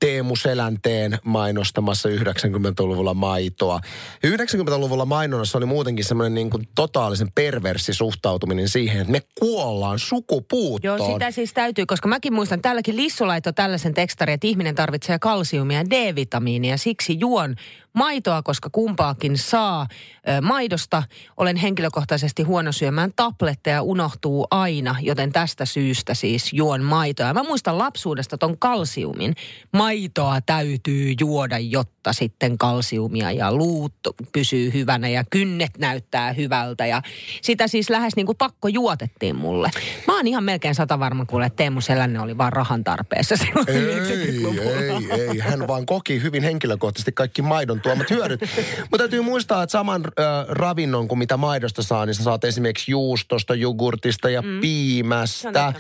Teemu 0.05 0.37
Selänteen 0.37 1.19
mainostamassa 1.25 2.09
90-luvulla 2.09 3.15
maitoa. 3.15 3.81
90-luvulla 4.27 5.05
mainonnassa 5.05 5.59
oli 5.59 5.67
muutenkin 5.67 6.05
semmoinen 6.05 6.35
niin 6.35 6.51
kuin 6.51 6.69
totaalisen 6.75 7.33
perverssi 7.35 7.95
suhtautuminen 7.95 8.69
siihen, 8.69 9.01
että 9.01 9.13
me 9.13 9.23
kuollaan 9.41 9.99
sukupuuttoon. 9.99 10.99
Joo, 10.99 11.13
sitä 11.13 11.31
siis 11.31 11.53
täytyy, 11.53 11.87
koska 11.87 12.09
mäkin 12.09 12.33
muistan, 12.33 12.63
täälläkin 12.63 12.97
Lissu 12.97 13.27
laittoi 13.27 13.53
tällaisen 13.53 13.95
tekstarin, 13.95 14.35
että 14.35 14.47
ihminen 14.47 14.75
tarvitsee 14.75 15.19
kalsiumia 15.19 15.79
ja 15.79 15.91
D-vitamiinia. 15.91 16.77
Siksi 16.77 17.17
juon 17.21 17.57
maitoa, 17.95 18.43
koska 18.43 18.71
kumpaakin 18.73 19.39
saa 19.39 19.87
ö, 20.29 20.41
maidosta. 20.41 21.03
Olen 21.37 21.57
henkilökohtaisesti 21.57 22.43
huono 22.43 22.73
syömään 22.73 23.11
tabletteja, 23.17 23.83
unohtuu 23.83 24.47
aina, 24.51 24.97
joten 25.01 25.33
tästä 25.33 25.65
syystä 25.65 26.15
siis 26.15 26.53
juon 26.53 26.83
maitoa. 26.83 27.35
Mä 27.35 27.43
muistan 27.43 27.79
lapsuudesta 27.79 28.39
ton 28.39 28.59
kalsiumin. 28.59 29.35
Maitoa 29.73 30.41
täytyy 30.41 31.15
juoda, 31.21 31.59
jotta 31.59 32.13
sitten 32.13 32.59
kalsiumia 32.59 33.33
ja 33.33 33.53
luut 33.55 33.95
pysyy 34.33 34.73
hyvänä 34.73 35.09
ja 35.09 35.25
kynnet 35.31 35.79
näyttää 35.79 36.33
hyvältä. 36.33 36.87
Ja 36.87 37.03
sitä 37.43 37.69
siis 37.69 37.91
lähes 37.91 38.17
niin 38.17 38.27
kuin 38.27 38.39
pakko 38.39 38.69
juotettiin 38.69 39.37
mulle. 39.37 39.71
Mä 40.07 40.17
oon 40.17 40.27
ihan 40.27 40.45
melkein 40.45 40.75
sata 40.75 40.99
varma 40.99 41.25
kuule, 41.27 41.47
että 41.47 41.57
Teemu 41.57 41.81
Selänne 41.81 42.21
oli 42.21 42.39
vaan 42.39 42.53
rahan 42.53 42.85
tarpeessa 42.85 43.35
Ei, 43.67 43.75
90-luvulla. 43.75 45.11
ei, 45.15 45.21
ei. 45.31 45.39
Hän 45.39 45.69
vaan 45.69 45.87
koki 45.87 46.23
hyvin 46.23 46.43
henkilökohtaisesti 46.43 47.13
kaikki 47.13 47.43
maidon 47.43 47.81
tuomat 47.85 48.11
hyödyt. 48.11 48.41
Mutta 48.91 48.99
täytyy 48.99 49.21
muistaa, 49.21 49.63
että 49.63 49.73
saman 49.73 50.05
äh, 50.05 50.25
ravinnon 50.49 51.09
kuin 51.09 51.19
mitä 51.19 51.37
maidosta 51.37 51.83
saa, 51.83 52.07
niin 52.07 52.15
sä 52.15 52.23
saat 52.23 52.45
esimerkiksi 52.45 52.91
juustosta, 52.91 53.55
jogurtista 53.55 54.31
ja 54.31 54.43
mm. 54.43 54.61
piimästä. 54.61 55.67
Äh, 55.67 55.75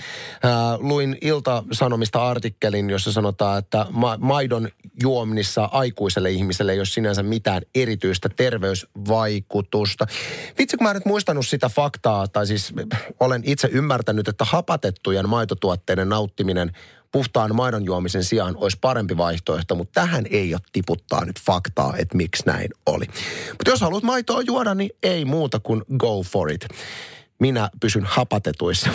luin 0.78 1.18
Ilta-Sanomista 1.20 2.28
artikkelin, 2.28 2.90
jossa 2.90 3.12
sanotaan, 3.12 3.58
että 3.58 3.86
ma- 3.90 4.18
maidon 4.20 4.68
juomnissa 5.02 5.68
aikuiselle 5.72 6.30
ihmiselle 6.30 6.72
ei 6.72 6.78
ole 6.78 6.86
sinänsä 6.86 7.22
mitään 7.22 7.62
erityistä 7.74 8.28
terveysvaikutusta. 8.28 10.06
Vitsi, 10.58 10.76
kun 10.76 10.84
mä 10.84 10.90
en 10.90 10.96
nyt 10.96 11.04
muistanut 11.04 11.46
sitä 11.46 11.68
faktaa, 11.68 12.28
tai 12.28 12.46
siis 12.46 12.74
olen 13.20 13.42
itse 13.44 13.68
ymmärtänyt, 13.72 14.28
että 14.28 14.44
hapatettujen 14.44 15.28
maitotuotteiden 15.28 16.08
nauttiminen 16.08 16.72
puhtaan 17.14 17.56
maidon 17.56 17.84
juomisen 17.84 18.24
sijaan 18.24 18.56
olisi 18.56 18.78
parempi 18.80 19.16
vaihtoehto, 19.16 19.74
mutta 19.74 20.00
tähän 20.00 20.24
ei 20.30 20.54
ole 20.54 20.60
tiputtaa 20.72 21.24
nyt 21.24 21.40
faktaa, 21.40 21.94
että 21.98 22.16
miksi 22.16 22.42
näin 22.46 22.68
oli. 22.86 23.06
Mutta 23.50 23.70
jos 23.70 23.80
haluat 23.80 24.02
maitoa 24.02 24.42
juoda, 24.42 24.74
niin 24.74 24.90
ei 25.02 25.24
muuta 25.24 25.60
kuin 25.60 25.82
go 25.98 26.22
for 26.22 26.50
it. 26.50 26.66
Minä 27.38 27.70
pysyn 27.80 28.04
hapatetuissa. 28.04 28.90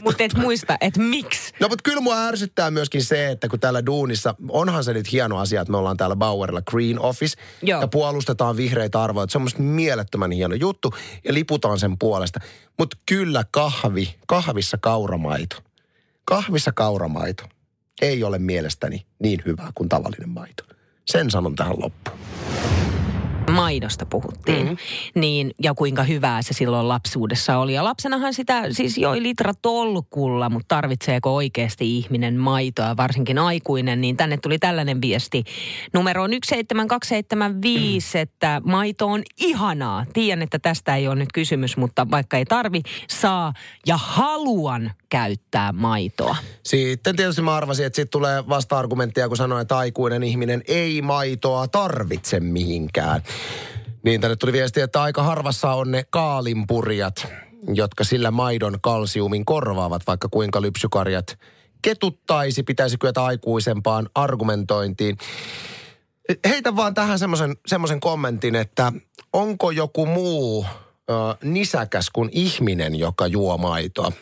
Mutta 0.00 0.24
et 0.24 0.34
muista, 0.34 0.76
että 0.80 1.00
miksi. 1.00 1.52
No 1.60 1.68
mutta 1.68 1.82
kyllä 1.82 2.00
mua 2.00 2.26
ärsyttää 2.26 2.70
myöskin 2.70 3.04
se, 3.04 3.30
että 3.30 3.48
kun 3.48 3.60
täällä 3.60 3.86
duunissa, 3.86 4.34
onhan 4.48 4.84
se 4.84 4.92
nyt 4.92 5.12
hieno 5.12 5.38
asia, 5.38 5.60
että 5.60 5.70
me 5.70 5.76
ollaan 5.76 5.96
täällä 5.96 6.16
Bauerilla 6.16 6.62
Green 6.62 7.00
Office 7.00 7.36
Joo. 7.62 7.80
ja 7.80 7.88
puolustetaan 7.88 8.56
vihreitä 8.56 9.02
arvoja. 9.02 9.24
Että 9.24 9.32
se 9.32 9.38
on 9.38 9.42
musta 9.42 9.62
mielettömän 9.62 10.30
hieno 10.30 10.54
juttu 10.54 10.94
ja 11.24 11.34
liputaan 11.34 11.78
sen 11.78 11.98
puolesta. 11.98 12.40
Mutta 12.78 12.96
kyllä 13.06 13.44
kahvi, 13.50 14.14
kahvissa 14.26 14.78
kauramaito. 14.80 15.56
Kahvissa 16.24 16.72
kauramaito 16.72 17.44
ei 18.02 18.24
ole 18.24 18.38
mielestäni 18.38 19.06
niin 19.18 19.42
hyvää 19.46 19.70
kuin 19.74 19.88
tavallinen 19.88 20.28
maito. 20.28 20.64
Sen 21.04 21.30
sanon 21.30 21.54
tähän 21.54 21.76
loppuun. 21.80 22.18
Maidosta 23.54 24.06
puhuttiin, 24.06 24.58
Mhm. 24.58 24.66
mm-hmm. 24.68 25.20
niin, 25.20 25.50
ja 25.62 25.74
kuinka 25.74 26.02
hyvää 26.02 26.42
se 26.42 26.54
silloin 26.54 26.88
lapsuudessa 26.88 27.58
oli. 27.58 27.74
Ja 27.74 27.84
lapsenahan 27.84 28.34
sitä 28.34 28.62
siis 28.70 28.98
joi 28.98 29.22
litra 29.22 29.52
tolkulla, 29.62 30.50
mutta 30.50 30.74
tarvitseeko 30.74 31.34
oikeasti 31.34 31.96
ihminen 31.96 32.36
maitoa, 32.36 32.96
varsinkin 32.96 33.38
aikuinen, 33.38 34.00
niin 34.00 34.16
tänne 34.16 34.36
tuli 34.36 34.58
tällainen 34.58 35.00
viesti 35.00 35.44
numeroon 35.92 36.30
17275, 36.30 38.18
että 38.18 38.62
maito 38.64 39.06
on 39.06 39.22
ihanaa. 39.40 40.06
Tiedän, 40.12 40.42
että 40.42 40.58
tästä 40.58 40.96
ei 40.96 41.08
ole 41.08 41.14
nyt 41.14 41.32
kysymys, 41.32 41.76
mutta 41.76 42.06
vaikka 42.10 42.36
ei 42.36 42.44
tarvi, 42.44 42.82
saa 43.08 43.52
ja 43.86 43.96
haluan 43.96 44.90
käyttää 45.08 45.72
maitoa. 45.72 46.36
Sitten 46.62 47.16
tietysti 47.16 47.42
mä 47.42 47.54
arvasin, 47.54 47.86
että 47.86 47.96
siitä 47.96 48.10
tulee 48.10 48.48
vasta-argumenttia, 48.48 49.28
kun 49.28 49.36
sanoin, 49.36 49.62
että 49.62 49.76
aikuinen 49.78 50.22
ihminen 50.22 50.62
ei 50.68 51.02
maitoa 51.02 51.68
tarvitse 51.68 52.40
mihinkään. 52.40 53.22
Niin 54.02 54.20
tänne 54.20 54.36
tuli 54.36 54.52
viesti, 54.52 54.80
että 54.80 55.02
aika 55.02 55.22
harvassa 55.22 55.72
on 55.72 55.90
ne 55.90 56.04
kaalinpurjat, 56.10 57.26
jotka 57.74 58.04
sillä 58.04 58.30
maidon 58.30 58.78
kalsiumin 58.82 59.44
korvaavat, 59.44 60.02
vaikka 60.06 60.28
kuinka 60.28 60.62
lypsykarjat 60.62 61.38
ketuttaisi, 61.82 62.62
pitäisi 62.62 62.98
kyetä 62.98 63.24
aikuisempaan 63.24 64.08
argumentointiin. 64.14 65.18
Heitä 66.48 66.76
vaan 66.76 66.94
tähän 66.94 67.18
semmoisen 67.66 68.00
kommentin, 68.00 68.54
että 68.54 68.92
onko 69.32 69.70
joku 69.70 70.06
muu 70.06 70.66
ö, 71.10 71.12
nisäkäs 71.42 72.10
kuin 72.10 72.28
ihminen, 72.32 72.94
joka 72.94 73.26
juo 73.26 73.58
maitoa? 73.58 74.12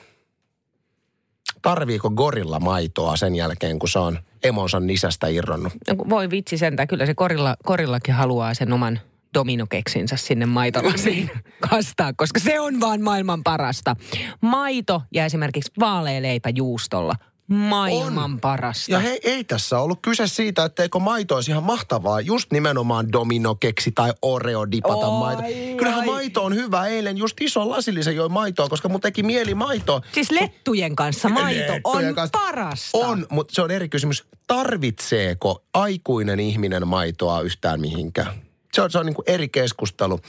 Tarviiko 1.63 2.11
gorilla 2.11 2.61
maitoa 2.61 3.17
sen 3.17 3.35
jälkeen, 3.35 3.79
kun 3.79 3.89
se 3.89 3.99
on 3.99 4.19
emonsa 4.43 4.81
nisästä 4.81 5.27
irronnut? 5.27 5.73
No 5.89 5.97
voi 6.09 6.31
vitsi 6.31 6.59
sentään, 6.59 6.89
kyllä 6.89 7.07
se 7.07 7.15
korilla, 7.15 7.57
korillakin 7.65 8.15
haluaa 8.15 8.55
sen 8.55 8.73
oman 8.73 9.01
dominokeksinsä 9.35 10.17
sinne 10.17 10.47
maitolasiin 10.47 11.31
kastaa, 11.71 12.13
koska 12.17 12.41
se 12.41 12.61
on 12.61 12.81
vaan 12.81 13.01
maailman 13.03 13.43
parasta. 13.43 13.97
Maito 14.41 15.03
ja 15.15 15.25
esimerkiksi 15.25 15.73
vaalea 15.81 16.23
leipä 16.23 16.49
juustolla. 16.49 17.15
Maailman 17.49 18.25
On. 18.33 18.41
parasta. 18.41 18.93
Ja 18.93 18.99
hei, 18.99 19.21
ei 19.25 19.45
tässä 19.45 19.79
ollut 19.79 19.99
kyse 20.03 20.27
siitä, 20.27 20.65
etteikö 20.65 20.99
maito 20.99 21.35
olisi 21.35 21.51
ihan 21.51 21.63
mahtavaa. 21.63 22.21
Just 22.21 22.53
nimenomaan 22.53 23.13
dominokeksi 23.13 23.93
tai 23.93 24.13
oreo 24.23 24.71
dipata 24.71 25.07
Oi, 25.07 25.19
maito. 25.19 25.43
Kyllähän 25.77 26.01
ai. 26.01 26.07
maito 26.07 26.45
on 26.45 26.55
hyvä. 26.55 26.87
Eilen 26.87 27.17
just 27.19 27.41
ison 27.41 27.71
lasillisen 27.71 28.17
joi 28.17 28.29
maitoa, 28.29 28.69
koska 28.69 28.89
mun 28.89 29.01
teki 29.01 29.23
mieli 29.23 29.55
maitoa. 29.55 30.01
Siis 30.13 30.31
lettujen 30.31 30.97
kanssa 30.97 31.29
maito 31.29 31.73
on 31.73 31.97
Lettujen 31.97 32.15
kanssa. 32.15 32.39
parasta. 32.39 32.99
On, 32.99 33.27
mutta 33.31 33.55
se 33.55 33.63
on 33.63 33.71
eri 33.71 33.89
kysymys. 33.89 34.25
Tarvitseeko 34.47 35.65
aikuinen 35.75 36.41
ihminen 36.41 36.89
maitoa 36.89 37.41
yhtään 37.41 37.81
mihinkään? 37.81 38.33
Se 38.75 38.83
on, 38.83 38.91
se 38.91 38.99
on 38.99 39.07
niin 39.07 39.15
kuin 39.15 39.25
eri 39.27 39.49
keskustelu. 39.49 40.21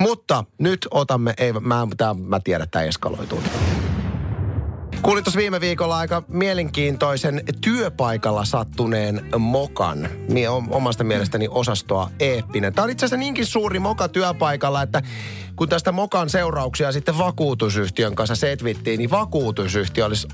Mutta 0.00 0.44
nyt 0.58 0.88
otamme, 0.90 1.34
ei, 1.38 1.52
mä, 1.52 1.86
tää, 1.96 2.14
mä 2.14 2.40
tiedän, 2.40 2.64
että 2.64 2.72
tämä 2.72 2.84
eskaloituu. 2.84 3.42
Kuulin 5.02 5.24
tuossa 5.24 5.38
viime 5.38 5.60
viikolla 5.60 5.96
aika 5.98 6.22
mielenkiintoisen 6.28 7.42
työpaikalla 7.60 8.44
sattuneen 8.44 9.26
mokan. 9.38 10.08
Mie- 10.28 10.48
om- 10.48 10.68
Omasta 10.70 11.04
mielestäni 11.04 11.48
osastoa 11.50 12.10
eeppinen. 12.20 12.74
Tämä 12.74 12.84
on 12.84 12.90
itse 12.90 13.06
asiassa 13.06 13.16
niinkin 13.16 13.46
suuri 13.46 13.78
moka 13.78 14.08
työpaikalla, 14.08 14.82
että 14.82 15.02
kun 15.56 15.68
tästä 15.68 15.92
mokan 15.92 16.30
seurauksia 16.30 16.92
sitten 16.92 17.18
vakuutusyhtiön 17.18 18.14
kanssa 18.14 18.36
setvittiin, 18.36 18.98
niin 18.98 19.10
vakuutusyhtiö 19.10 20.06
olisi, 20.06 20.28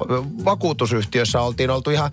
vakuutusyhtiössä 0.44 1.40
oltiin 1.40 1.70
oltu 1.70 1.90
ihan 1.90 2.10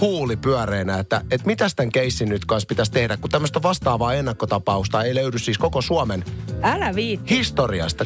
huuli 0.00 0.36
pyöreänä, 0.36 0.98
että, 0.98 1.20
että 1.30 1.46
mitäs 1.46 1.74
tämän 1.74 1.92
keissin 1.92 2.28
nyt 2.28 2.44
kanssa 2.44 2.66
pitäisi 2.66 2.92
tehdä, 2.92 3.16
kun 3.16 3.30
tämmöistä 3.30 3.62
vastaavaa 3.62 4.14
ennakkotapausta 4.14 5.02
ei 5.02 5.14
löydy 5.14 5.38
siis 5.38 5.58
koko 5.58 5.82
Suomen 5.82 6.24
Älä 6.62 6.94
viitti. 6.94 7.34
historiasta. 7.34 8.04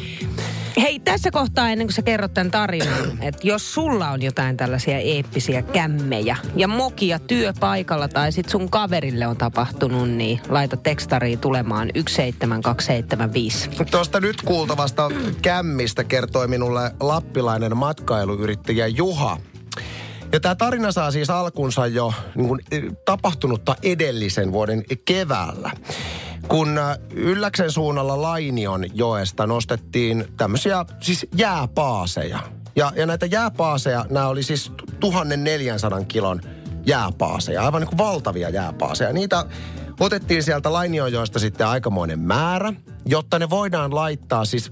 Hei, 0.81 0.99
tässä 0.99 1.31
kohtaa 1.31 1.69
ennen 1.69 1.87
kuin 1.87 1.93
sä 1.93 2.01
kerrot 2.01 2.33
tämän 2.33 2.51
tarinan, 2.51 3.17
että 3.21 3.47
jos 3.47 3.73
sulla 3.73 4.09
on 4.09 4.21
jotain 4.21 4.57
tällaisia 4.57 4.97
eeppisiä 4.97 5.61
kämmejä 5.61 6.37
ja 6.55 6.67
mokia 6.67 7.19
työpaikalla 7.19 8.07
tai 8.07 8.31
sit 8.31 8.49
sun 8.49 8.69
kaverille 8.69 9.27
on 9.27 9.37
tapahtunut, 9.37 10.09
niin 10.09 10.41
laita 10.49 10.77
tekstariin 10.77 11.39
tulemaan 11.39 11.89
17275. 11.95 13.69
Tuosta 13.91 14.19
nyt 14.19 14.41
kuultavasta 14.41 15.11
kämmistä 15.41 16.03
kertoi 16.03 16.47
minulle 16.47 16.91
lappilainen 16.99 17.77
matkailuyrittäjä 17.77 18.87
Juha. 18.87 19.37
Ja 20.33 20.39
tämä 20.39 20.55
tarina 20.55 20.91
saa 20.91 21.11
siis 21.11 21.29
alkunsa 21.29 21.87
jo 21.87 22.13
niin 22.35 22.47
kuin, 22.47 22.61
eh, 22.71 22.83
tapahtunutta 23.05 23.75
edellisen 23.83 24.51
vuoden 24.51 24.83
keväällä. 25.05 25.71
Kun 26.47 26.79
Ylläksen 27.13 27.71
suunnalla 27.71 28.21
Lainion 28.21 28.85
joesta 28.93 29.47
nostettiin 29.47 30.25
tämmöisiä 30.37 30.85
siis 30.99 31.27
jääpaaseja. 31.37 32.39
Ja, 32.75 32.91
ja 32.95 33.05
näitä 33.05 33.25
jääpaaseja, 33.25 34.05
nämä 34.09 34.27
oli 34.27 34.43
siis 34.43 34.71
1400 34.99 36.03
kilon 36.03 36.41
jääpaaseja, 36.85 37.65
aivan 37.65 37.81
niin 37.81 37.89
kuin 37.89 37.97
valtavia 37.97 38.49
jääpaaseja. 38.49 39.13
Niitä 39.13 39.45
otettiin 39.99 40.43
sieltä 40.43 40.73
Lainionjoesta 40.73 41.39
sitten 41.39 41.67
aikamoinen 41.67 42.19
määrä, 42.19 42.73
jotta 43.05 43.39
ne 43.39 43.49
voidaan 43.49 43.95
laittaa 43.95 44.45
siis, 44.45 44.71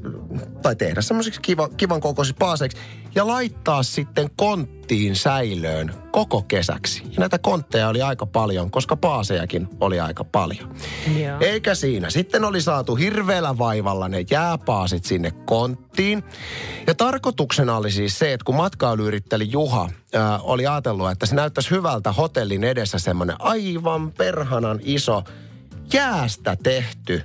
tai 0.62 0.76
tehdä 0.76 1.02
semmoisiksi 1.02 1.42
kiva, 1.42 1.70
kivan 1.70 2.02
kokoisiksi 2.02 2.36
paaseiksi, 2.40 2.78
ja 3.16 3.28
laittaa 3.28 3.84
sitten 3.84 4.30
konttiin 4.36 5.16
säilöön 5.16 5.94
koko 6.12 6.42
kesäksi. 6.42 7.04
Ja 7.04 7.20
näitä 7.20 7.40
kontteja 7.40 7.90
oli 7.90 8.02
aika 8.02 8.26
paljon, 8.26 8.72
koska 8.72 8.96
paasejakin 8.96 9.68
oli 9.80 10.00
aika 10.00 10.24
paljon. 10.24 10.76
Joo. 11.20 11.38
Eikä 11.40 11.76
siinä. 11.76 12.10
Sitten 12.10 12.44
oli 12.44 12.62
saatu 12.62 12.96
hirveällä 12.96 13.58
vaivalla 13.58 14.10
ne 14.10 14.26
jääpaasit 14.32 15.06
sinne 15.06 15.32
konttiin. 15.32 16.24
Ja 16.88 16.96
tarkoituksena 16.96 17.78
oli 17.78 17.92
siis 17.92 18.20
se, 18.20 18.34
että 18.34 18.46
kun 18.46 18.56
matkailuyrittäjä 18.56 19.46
Juha 19.50 19.90
ää, 20.14 20.40
oli 20.40 20.68
ajatellut, 20.68 21.12
että 21.12 21.26
se 21.26 21.36
näyttäisi 21.36 21.72
hyvältä 21.72 22.12
hotellin 22.12 22.64
edessä 22.64 23.00
semmoinen 23.00 23.36
aivan 23.40 24.12
perhanan 24.12 24.80
iso 24.84 25.24
jäästä 25.94 26.58
tehty 26.64 27.24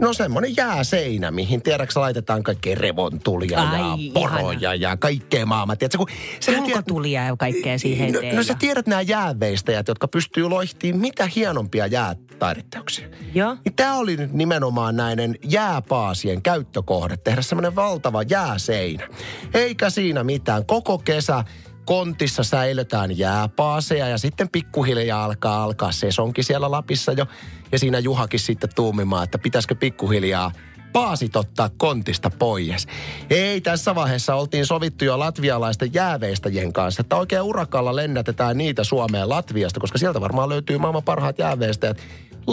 No 0.00 0.12
semmoinen 0.12 0.56
jääseinä, 0.56 1.30
mihin 1.30 1.62
tiedäksä 1.62 2.00
laitetaan 2.00 2.42
kaikkea 2.42 2.74
revontulia 2.74 3.60
Ai, 3.60 3.78
ja 3.80 3.94
ihana. 3.98 4.12
poroja 4.14 4.74
ja 4.74 4.96
kaikkea 4.96 5.46
maailmaa. 5.46 5.76
Tiedätkö, 5.76 5.98
kun 5.98 6.06
sä 6.40 6.52
tiedät- 6.52 6.66
Ulkotulia 6.66 7.24
ja 7.24 7.36
kaikkea 7.36 7.78
siihen 7.78 8.12
no, 8.12 8.20
no 8.32 8.42
sä 8.42 8.54
tiedät 8.58 8.86
nämä 8.86 9.00
jääveistäjät, 9.00 9.88
jotka 9.88 10.08
pystyy 10.08 10.48
loihtiin 10.48 10.96
mitä 10.98 11.28
hienompia 11.36 11.86
jäätaideteoksia. 11.86 13.08
Joo. 13.34 13.56
Niin 13.64 13.74
tämä 13.76 13.94
oli 13.94 14.16
nyt 14.16 14.32
nimenomaan 14.32 14.96
näiden 14.96 15.36
jääpaasien 15.44 16.42
käyttökohde, 16.42 17.16
tehdä 17.16 17.42
semmoinen 17.42 17.76
valtava 17.76 18.22
jääseinä. 18.22 19.08
Eikä 19.54 19.90
siinä 19.90 20.24
mitään. 20.24 20.66
Koko 20.66 20.98
kesä 20.98 21.44
kontissa 21.90 22.42
säilötään 22.42 23.18
jääpaaseja 23.18 24.08
ja 24.08 24.18
sitten 24.18 24.48
pikkuhiljaa 24.48 25.24
alkaa 25.24 25.62
alkaa 25.62 25.92
sesonki 25.92 26.42
siellä 26.42 26.70
Lapissa 26.70 27.12
jo. 27.12 27.26
Ja 27.72 27.78
siinä 27.78 27.98
Juhakin 27.98 28.40
sitten 28.40 28.70
tuumimaan, 28.74 29.24
että 29.24 29.38
pitäisikö 29.38 29.74
pikkuhiljaa 29.74 30.52
paasit 30.92 31.36
ottaa 31.36 31.70
kontista 31.76 32.30
pois. 32.30 32.86
Ei, 33.30 33.60
tässä 33.60 33.94
vaiheessa 33.94 34.34
oltiin 34.34 34.66
sovittu 34.66 35.04
jo 35.04 35.18
latvialaisten 35.18 35.94
jääveistäjien 35.94 36.72
kanssa, 36.72 37.00
että 37.00 37.16
oikein 37.16 37.42
urakalla 37.42 37.96
lennätetään 37.96 38.58
niitä 38.58 38.84
Suomeen 38.84 39.28
Latviasta, 39.28 39.80
koska 39.80 39.98
sieltä 39.98 40.20
varmaan 40.20 40.48
löytyy 40.48 40.78
maailman 40.78 41.02
parhaat 41.02 41.38
jääveistäjät. 41.38 41.98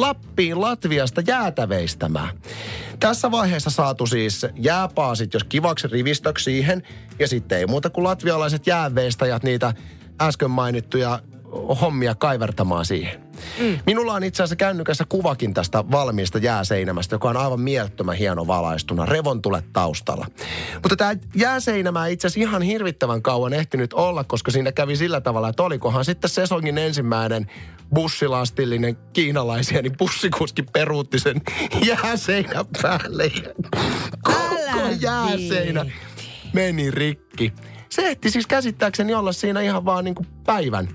Lappiin 0.01 0.61
Latviasta 0.61 1.21
jäätä 1.27 1.69
veistämään. 1.69 2.29
Tässä 2.99 3.31
vaiheessa 3.31 3.69
saatu 3.69 4.07
siis 4.07 4.45
jääpaasit, 4.55 5.33
jos 5.33 5.43
kivaksi 5.43 5.87
rivistöksi 5.87 6.43
siihen. 6.43 6.83
Ja 7.19 7.27
sitten 7.27 7.57
ei 7.57 7.65
muuta 7.65 7.89
kuin 7.89 8.03
latvialaiset 8.03 8.67
jääveistäjät 8.67 9.43
niitä 9.43 9.73
äsken 10.21 10.51
mainittuja 10.51 11.19
hommia 11.81 12.15
kaivertamaan 12.15 12.85
siihen. 12.85 13.26
Mm. 13.59 13.79
Minulla 13.85 14.13
on 14.13 14.23
itse 14.23 14.43
asiassa 14.43 14.55
kännykässä 14.55 15.05
kuvakin 15.09 15.53
tästä 15.53 15.83
valmiista 15.91 16.37
jääseinämästä, 16.37 17.15
joka 17.15 17.29
on 17.29 17.37
aivan 17.37 17.61
mielettömän 17.61 18.15
hieno 18.15 18.47
valaistuna, 18.47 19.05
revontulet 19.05 19.65
taustalla. 19.73 20.27
Mutta 20.73 20.95
tämä 20.95 21.15
jääseinämä 21.35 22.07
ei 22.07 22.13
itse 22.13 22.27
asiassa 22.27 22.49
ihan 22.49 22.61
hirvittävän 22.61 23.21
kauan 23.21 23.53
ehtinyt 23.53 23.93
olla, 23.93 24.23
koska 24.23 24.51
siinä 24.51 24.71
kävi 24.71 24.95
sillä 24.95 25.21
tavalla, 25.21 25.49
että 25.49 25.63
olikohan 25.63 26.05
sitten 26.05 26.29
sesongin 26.29 26.77
ensimmäinen 26.77 27.51
bussilastillinen 27.93 28.97
kiinalaisia, 29.13 29.81
niin 29.81 29.97
bussikuski 29.97 30.63
peruutti 30.63 31.19
sen 31.19 31.41
jääseinän 31.85 32.65
päälle. 32.81 33.31
Koko 34.23 34.89
jääseinä 34.99 35.85
meni 36.53 36.91
rikki. 36.91 37.53
Se 37.89 38.07
ehti 38.07 38.31
siis 38.31 38.47
käsittääkseni 38.47 39.13
olla 39.13 39.31
siinä 39.31 39.61
ihan 39.61 39.85
vaan 39.85 40.05
niin 40.05 40.15
kuin 40.15 40.27
päivän. 40.45 40.87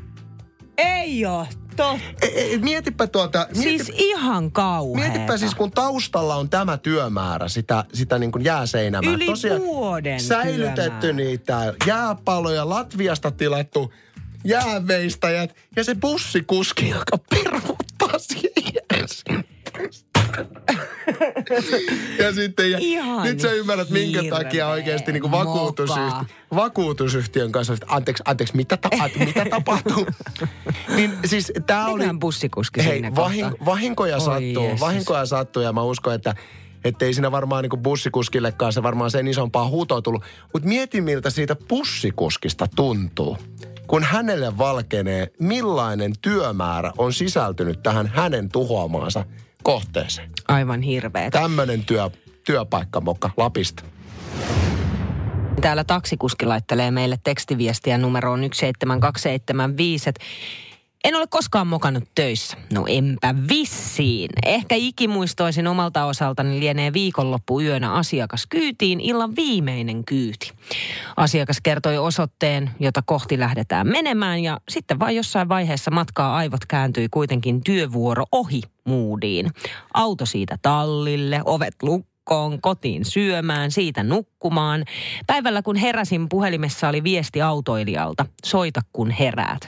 Ei 0.79 1.27
oo 1.27 1.47
totta. 1.77 1.99
E, 2.23 2.55
e, 2.55 2.59
mietipä 2.59 3.07
tuota... 3.07 3.47
Mieti, 3.57 3.63
Siis 3.63 3.93
ihan 3.95 4.53
kauheeta. 4.53 5.13
Mietipä 5.13 5.37
siis, 5.37 5.55
kun 5.55 5.71
taustalla 5.71 6.37
on 6.37 6.51
tämä 6.51 6.77
työmäärä, 6.77 7.49
sitä, 7.49 7.85
sitä 7.93 8.19
niin 8.19 8.33
kuin 8.33 8.45
jääseinämää. 8.45 9.15
Yli 9.15 9.27
vuoden 9.59 10.21
Säilytetty 10.21 11.01
työmäärä. 11.01 11.13
niitä 11.13 11.75
jääpaloja, 11.87 12.69
Latviasta 12.69 13.31
tilattu 13.31 13.93
jääveistäjät 14.45 15.57
ja 15.77 15.85
se 15.85 15.95
bussikuski, 15.95 16.89
joka 16.89 17.19
peruttaa 17.31 18.19
siihen. 18.19 18.63
ja 22.25 22.33
sitten, 22.33 22.71
ja 22.71 22.79
Ihan 22.81 23.25
nyt 23.25 23.41
sä 23.41 23.53
ymmärrät, 23.53 23.91
minkä 23.91 24.23
takia 24.31 24.69
oikeasti 24.69 25.13
niin 25.13 25.21
kuin 25.21 25.31
moka. 25.31 25.45
vakuutusyhtiö, 25.45 26.37
vakuutusyhtiön 26.55 27.53
kanssa, 27.53 27.73
että 27.73 27.87
anteeksi, 27.89 28.23
anteeksi, 28.27 28.57
mitä, 28.57 28.77
ta, 28.77 28.89
mitä 29.27 29.45
tapahtuu? 29.51 30.07
niin 30.97 31.19
siis 31.25 31.53
tää 31.67 31.87
oli... 31.87 32.05
Bussikuski 32.21 32.85
Hei, 32.85 32.93
siinä 32.93 33.15
vahin, 33.15 33.47
vahinkoja 33.65 34.17
Oi 34.17 34.21
sattuu, 34.21 34.63
Jeesus. 34.63 34.81
vahinkoja 34.81 35.27
sattuu 35.27 35.63
ja 35.63 35.73
mä 35.73 35.83
uskon, 35.83 36.15
että 36.15 36.35
että 36.85 37.05
ei 37.05 37.15
siinä 37.15 37.33
varmaan 37.33 37.63
niin 37.63 37.83
bussikuskillekaan 37.83 38.73
se 38.73 38.83
varmaan 38.83 39.11
sen 39.11 39.29
isompaa 39.29 39.69
huutoa 39.69 40.03
tullut. 40.03 40.25
Mutta 40.53 40.69
mieti, 40.69 41.01
miltä 41.01 41.31
siitä 41.31 41.57
bussikuskista 41.69 42.67
tuntuu, 42.77 43.39
kun 43.87 44.03
hänelle 44.03 44.59
valkenee, 44.59 45.27
millainen 45.39 46.13
työmäärä 46.23 46.93
on 46.99 47.13
sisältynyt 47.13 47.83
tähän 47.83 48.07
hänen 48.07 48.49
tuhoamaansa 48.49 49.25
kohteeseen. 49.63 50.31
Aivan 50.49 50.83
hirveet. 50.83 51.33
Tämmöinen 51.33 51.85
työ, 51.85 52.11
työpaikkamokka 52.45 53.31
Lapista. 53.37 53.83
Täällä 55.61 55.85
taksikuski 55.85 56.47
laittelee 56.47 56.91
meille 56.91 57.19
tekstiviestiä 57.25 57.99
numeroon 57.99 58.41
17275, 58.41 60.09
että 60.09 60.25
en 61.05 61.15
ole 61.15 61.27
koskaan 61.27 61.67
mokannut 61.67 62.05
töissä. 62.15 62.57
No 62.73 62.85
enpä 62.89 63.35
vissiin. 63.49 64.31
Ehkä 64.47 64.75
ikimuistoisin 64.75 65.67
omalta 65.67 66.05
osaltani 66.05 66.61
lienee 66.61 66.93
viikonloppu 66.93 67.61
yönä 67.61 67.93
asiakas 67.93 68.47
kyytiin 68.47 69.01
illan 69.01 69.37
viimeinen 69.37 70.05
kyyti. 70.05 70.53
Asiakas 71.17 71.59
kertoi 71.63 71.99
osoitteen, 71.99 72.71
jota 72.81 73.03
kohti 73.07 73.39
lähdetään 73.39 73.87
menemään 73.87 74.43
ja 74.43 74.61
sitten 74.69 74.99
vain 74.99 75.17
jossain 75.17 75.49
vaiheessa 75.49 75.91
matkaa 75.91 76.37
aivot 76.37 76.67
kääntyi 76.67 77.09
kuitenkin 77.11 77.65
työvuoro 77.65 78.25
ohi 78.33 78.63
moodiin. 78.85 79.51
Auto 79.95 80.27
siitä 80.27 80.59
tallille, 80.63 81.41
ovet 81.45 81.75
lukkoon 81.83 82.12
kotiin 82.61 83.05
syömään, 83.05 83.71
siitä 83.71 84.03
nukkumaan. 84.03 84.85
Päivällä 85.27 85.63
kun 85.63 85.77
heräsin, 85.77 86.29
puhelimessa 86.29 86.89
oli 86.89 87.03
viesti 87.05 87.43
autoilijalta. 87.43 88.27
Soita 88.45 88.81
kun 88.93 89.11
heräät. 89.11 89.67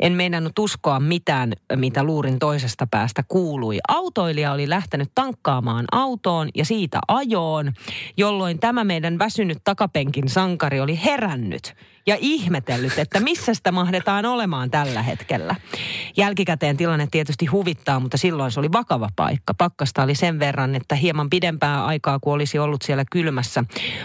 En 0.00 0.12
meinannut 0.12 0.58
uskoa 0.58 1.00
mitään, 1.00 1.52
mitä 1.76 2.04
luurin 2.04 2.38
toisesta 2.38 2.86
päästä 2.90 3.22
kuului. 3.28 3.78
Autoilija 3.88 4.52
oli 4.52 4.68
lähtenyt 4.68 5.10
tankkaamaan 5.14 5.84
autoon 5.92 6.48
ja 6.54 6.64
siitä 6.64 7.00
ajoon, 7.08 7.72
jolloin 8.16 8.58
tämä 8.58 8.84
meidän 8.84 9.18
väsynyt 9.18 9.58
takapenkin 9.64 10.28
sankari 10.28 10.80
oli 10.80 11.00
herännyt 11.04 11.74
ja 12.06 12.16
ihmetellyt, 12.20 12.98
että 12.98 13.20
missä 13.20 13.54
sitä 13.54 13.72
mahdetaan 13.72 14.24
olemaan 14.24 14.70
tällä 14.70 15.02
hetkellä. 15.02 15.54
Jälkikäteen 16.16 16.76
tilanne 16.76 17.08
tietysti 17.10 17.46
huvittaa, 17.46 18.00
mutta 18.00 18.16
silloin 18.16 18.50
se 18.50 18.60
oli 18.60 18.72
vakava 18.72 19.08
paikka. 19.16 19.54
Pakkasta 19.54 20.02
oli 20.02 20.14
sen 20.14 20.38
verran, 20.38 20.74
että 20.74 20.94
hieman 20.94 21.30
pidempää 21.30 21.84
aikaa, 21.84 22.18
kun 22.18 22.32
olisi 22.32 22.58
ollut 22.58 22.82
siellä 22.82 23.04
kylmässä 23.12 23.64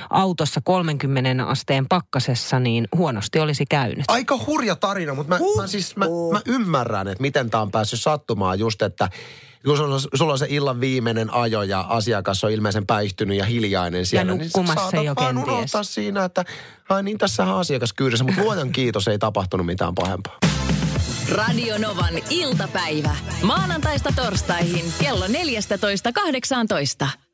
autossa 0.10 0.62
30 0.64 1.46
asteen 1.46 1.88
pakkasessa, 1.88 2.60
niin 2.60 2.88
huonosti 2.96 3.40
olisi 3.40 3.66
käynyt. 3.66 4.06
Aika 4.08 4.40
hurja 4.48 4.76
tarina, 4.76 5.14
mutta 5.14 5.40
mä, 5.40 5.62
mä, 5.62 5.68
siis, 5.68 5.96
mä, 5.96 6.06
mä 6.32 6.42
ymmärrän, 6.46 7.08
että 7.08 7.22
miten 7.22 7.50
tämä 7.50 7.62
on 7.62 7.72
päässyt 7.72 8.02
sattumaan 8.02 8.60
just, 8.60 8.82
että 8.82 9.10
kun 9.68 9.78
sulla 9.78 9.96
on, 9.96 10.02
sulla 10.14 10.34
on 10.34 10.40
se 10.40 10.48
illan 10.50 10.82
viimeinen 10.82 11.34
ajo 11.34 11.64
ja 11.64 11.80
asiakas 11.80 12.44
on 12.44 12.52
ilmeisen 12.52 12.88
päihtynyt 12.88 13.38
ja 13.38 13.46
hiljainen 13.46 14.06
siellä, 14.06 14.34
niin 14.34 14.40
sä 14.40 14.46
nukkumassa 14.46 14.82
saatat 14.82 15.06
jo 15.06 15.16
vaan 15.16 15.36
kenties. 15.36 15.58
unohtaa 15.58 15.84
siinä, 15.84 16.24
että 16.24 16.46
ai 16.90 17.04
niin, 17.04 17.18
tässähän 17.18 17.54
on 17.54 17.60
asiakas 17.60 17.94
kyydissä, 17.94 18.26
mutta 18.26 18.42
luojan 18.42 18.72
kiitos, 18.72 19.08
ei 19.08 19.20
tapahtunut 19.20 19.66
mitään 19.66 19.96
pahempaa. 19.96 20.38
Radio 21.32 21.78
Novan 21.78 22.14
iltapäivä. 22.30 23.16
Maanantaista 23.42 24.14
torstaihin 24.16 24.94
kello 25.00 25.28
14.18. 25.28 27.27